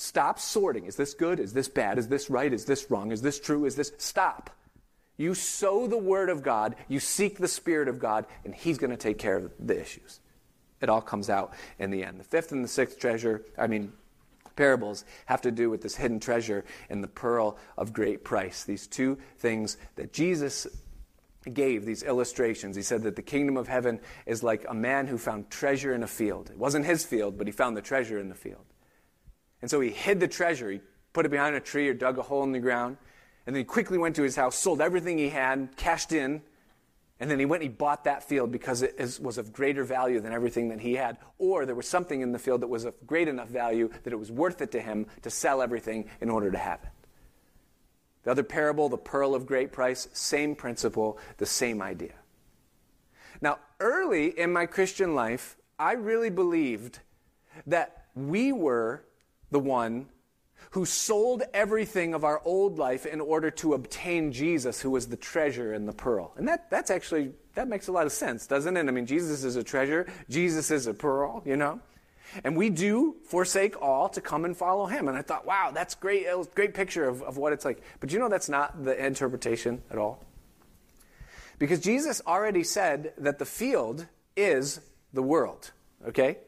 [0.00, 0.86] Stop sorting.
[0.86, 1.38] Is this good?
[1.38, 1.98] Is this bad?
[1.98, 2.50] Is this right?
[2.50, 3.12] Is this wrong?
[3.12, 3.66] Is this true?
[3.66, 3.92] Is this.
[3.98, 4.48] Stop.
[5.18, 8.92] You sow the Word of God, you seek the Spirit of God, and He's going
[8.92, 10.20] to take care of the issues.
[10.80, 12.18] It all comes out in the end.
[12.18, 13.92] The fifth and the sixth treasure, I mean,
[14.56, 18.64] parables have to do with this hidden treasure and the pearl of great price.
[18.64, 20.66] These two things that Jesus
[21.52, 22.74] gave, these illustrations.
[22.74, 26.02] He said that the kingdom of heaven is like a man who found treasure in
[26.02, 26.48] a field.
[26.48, 28.64] It wasn't his field, but he found the treasure in the field.
[29.62, 30.70] And so he hid the treasure.
[30.70, 30.80] He
[31.12, 32.96] put it behind a tree or dug a hole in the ground.
[33.46, 36.42] And then he quickly went to his house, sold everything he had, cashed in,
[37.20, 39.84] and then he went and he bought that field because it is, was of greater
[39.84, 41.18] value than everything that he had.
[41.38, 44.16] Or there was something in the field that was of great enough value that it
[44.16, 46.88] was worth it to him to sell everything in order to have it.
[48.22, 52.14] The other parable, the pearl of great price, same principle, the same idea.
[53.42, 57.00] Now, early in my Christian life, I really believed
[57.66, 59.04] that we were
[59.50, 60.06] the one
[60.72, 65.16] who sold everything of our old life in order to obtain Jesus, who was the
[65.16, 66.32] treasure and the pearl.
[66.36, 68.86] And that, that's actually, that makes a lot of sense, doesn't it?
[68.86, 71.80] I mean, Jesus is a treasure, Jesus is a pearl, you know?
[72.44, 75.08] And we do forsake all to come and follow him.
[75.08, 77.82] And I thought, wow, that's great, a great picture of, of what it's like.
[77.98, 80.22] But you know that's not the interpretation at all?
[81.58, 84.80] Because Jesus already said that the field is
[85.12, 85.72] the world,
[86.06, 86.38] okay?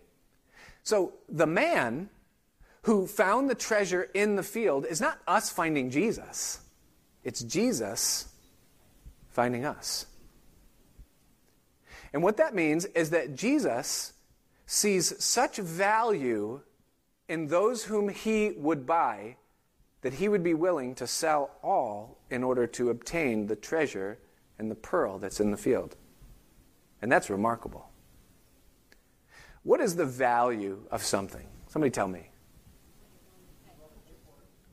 [0.85, 2.09] So the man
[2.83, 6.61] who found the treasure in the field is not us finding Jesus,
[7.25, 8.29] it's Jesus
[9.31, 10.07] finding us.
[12.13, 14.13] And what that means is that Jesus
[14.67, 16.61] sees such value
[17.29, 19.37] in those whom he would buy
[20.03, 24.19] that he would be willing to sell all in order to obtain the treasure
[24.59, 25.97] and the pearl that's in the field.
[27.01, 27.89] And that's remarkable.
[29.63, 31.47] What is the value of something?
[31.69, 32.29] Somebody tell me.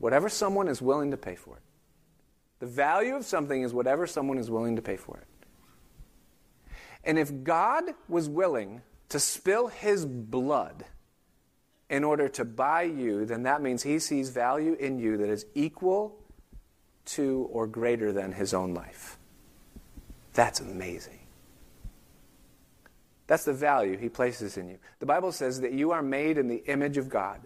[0.00, 1.62] Whatever someone is willing to pay for it.
[2.58, 5.26] The value of something is whatever someone is willing to pay for it.
[7.04, 10.84] And if God was willing to spill his blood
[11.88, 15.46] in order to buy you, then that means he sees value in you that is
[15.54, 16.16] equal
[17.04, 19.18] to or greater than his own life.
[20.32, 21.18] That's amazing.
[23.26, 24.78] That's the value he places in you.
[24.98, 27.40] The Bible says that you are made in the image of God.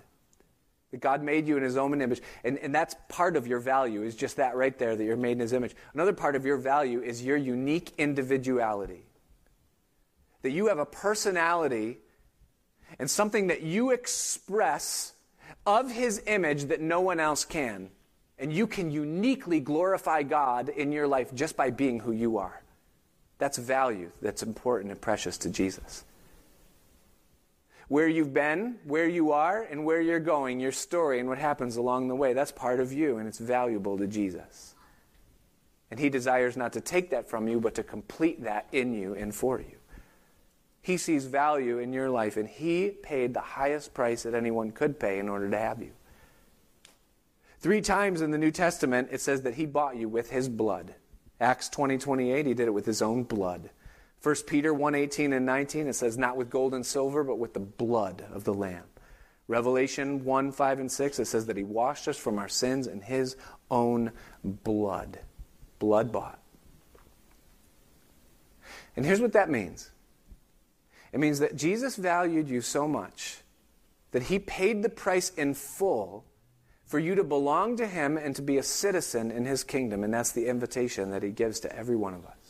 [0.95, 2.23] That God made you in his own image.
[2.45, 5.33] And, and that's part of your value, is just that right there, that you're made
[5.33, 5.75] in his image.
[5.93, 9.05] Another part of your value is your unique individuality.
[10.43, 11.99] That you have a personality
[13.01, 15.15] and something that you express
[15.67, 17.91] of his image that no one else can.
[18.39, 22.63] And you can uniquely glorify God in your life just by being who you are.
[23.39, 26.05] That's value that's important and precious to Jesus.
[27.89, 31.77] Where you've been, where you are, and where you're going, your story and what happens
[31.77, 32.33] along the way.
[32.33, 34.75] That's part of you, and it's valuable to Jesus.
[35.91, 39.15] And He desires not to take that from you, but to complete that in you
[39.15, 39.77] and for you.
[40.81, 44.99] He sees value in your life, and He paid the highest price that anyone could
[44.99, 45.93] pay in order to have you.
[47.61, 50.95] Three times in the New Testament, it says that He bought you with His blood.
[51.41, 53.71] Acts 20 28, He did it with His own blood.
[54.25, 57.53] 1 Peter 1 18 and 19, it says, Not with gold and silver, but with
[57.53, 58.85] the blood of the Lamb.
[59.49, 63.03] Revelation 1 5 and 6, it says that He washed us from our sins in
[63.03, 63.37] His
[63.71, 64.13] own
[64.43, 65.19] blood.
[65.79, 66.39] Blood bought.
[68.97, 69.91] And here's what that means
[71.13, 73.43] it means that Jesus valued you so much
[74.13, 76.25] that He paid the price in full
[76.87, 80.03] for you to belong to Him and to be a citizen in His kingdom.
[80.03, 82.44] And that's the invitation that He gives to every one of us.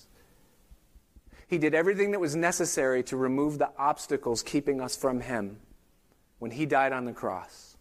[1.55, 5.61] He did everything that was necessary to remove the obstacles keeping us from Him
[6.41, 7.77] when He died on the cross.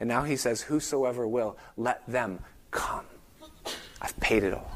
[0.00, 2.40] And now He says, Whosoever will, let them
[2.72, 3.04] come.
[4.02, 4.72] I've paid it all.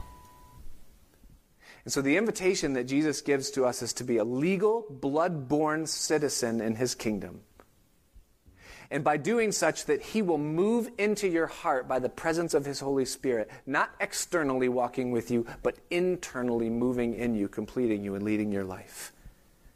[1.83, 5.49] And so the invitation that Jesus gives to us is to be a legal, blood
[5.49, 7.41] born citizen in His kingdom
[8.95, 12.65] and by doing such that He will move into your heart by the presence of
[12.65, 18.15] His Holy Spirit, not externally walking with you, but internally moving in you, completing you,
[18.15, 19.13] and leading your life.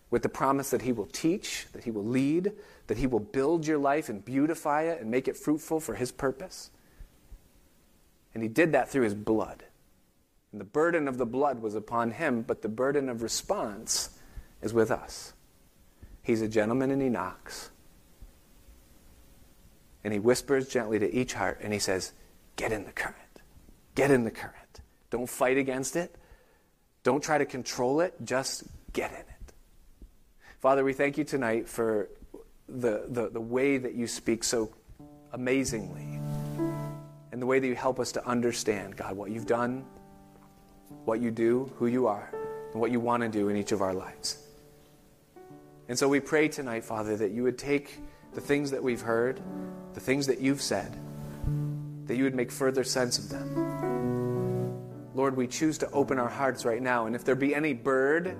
[0.09, 2.53] With the promise that He will teach, that He will lead,
[2.87, 6.13] that He will build your life and beautify it and make it fruitful for His
[6.13, 6.71] purpose.
[8.35, 9.65] And He did that through His blood.
[10.53, 14.11] And the burden of the blood was upon Him, but the burden of response
[14.63, 15.33] is with us.
[16.23, 17.71] He's a gentleman and He knocks
[20.05, 22.13] and he whispers gently to each heart and he says,
[22.57, 23.17] Get in the current.
[23.95, 24.81] Get in the current.
[25.11, 26.15] Don't fight against it.
[27.03, 28.15] Don't try to control it.
[28.25, 29.53] Just get in it.
[30.61, 32.09] Father, we thank you tonight for
[32.69, 34.73] the, the, the way that you speak so
[35.33, 36.21] amazingly
[37.31, 39.85] and the way that you help us to understand, God, what you've done,
[41.05, 42.31] what you do, who you are,
[42.73, 44.39] and what you want to do in each of our lives.
[45.89, 48.01] And so we pray tonight, Father, that you would take
[48.39, 49.41] the things that we've heard,
[49.95, 50.97] the things that you've said,
[52.07, 55.11] that you would make further sense of them.
[55.13, 57.07] Lord, we choose to open our hearts right now.
[57.07, 58.37] And if there be any bird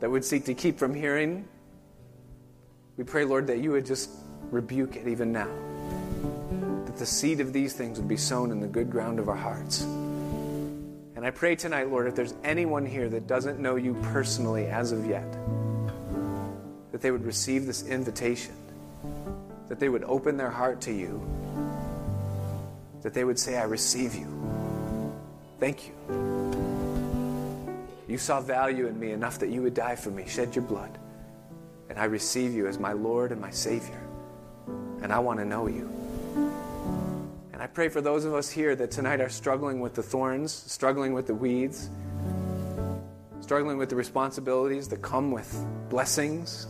[0.00, 1.48] that would seek to keep from hearing,
[2.98, 4.10] we pray, Lord, that you would just
[4.50, 5.48] rebuke it even now.
[6.84, 9.36] That the seed of these things would be sown in the good ground of our
[9.36, 9.84] hearts.
[9.84, 14.92] And I pray tonight, Lord, if there's anyone here that doesn't know you personally as
[14.92, 15.32] of yet,
[16.92, 18.54] that they would receive this invitation
[19.68, 21.20] that they would open their heart to you,
[23.02, 24.26] that they would say, I receive you.
[25.58, 25.94] Thank you.
[28.08, 30.96] You saw value in me enough that you would die for me, shed your blood,
[31.88, 34.00] and I receive you as my Lord and my Savior,
[35.02, 35.90] and I want to know you.
[37.52, 40.52] And I pray for those of us here that tonight are struggling with the thorns,
[40.52, 41.90] struggling with the weeds,
[43.40, 46.66] struggling with the responsibilities that come with blessings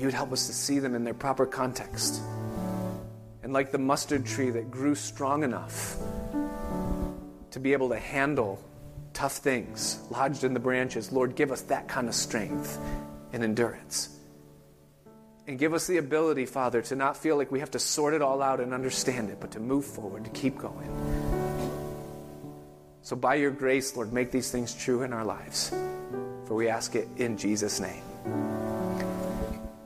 [0.00, 2.22] you would help us to see them in their proper context.
[3.42, 5.96] And like the mustard tree that grew strong enough
[7.50, 8.62] to be able to handle
[9.12, 12.78] tough things lodged in the branches, Lord, give us that kind of strength
[13.32, 14.16] and endurance.
[15.46, 18.22] And give us the ability, Father, to not feel like we have to sort it
[18.22, 20.88] all out and understand it, but to move forward, to keep going.
[23.02, 25.70] So, by your grace, Lord, make these things true in our lives.
[26.46, 28.59] For we ask it in Jesus' name.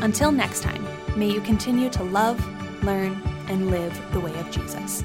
[0.00, 0.86] Until next time,
[1.16, 2.38] may you continue to love,
[2.84, 5.04] learn, and live the way of Jesus.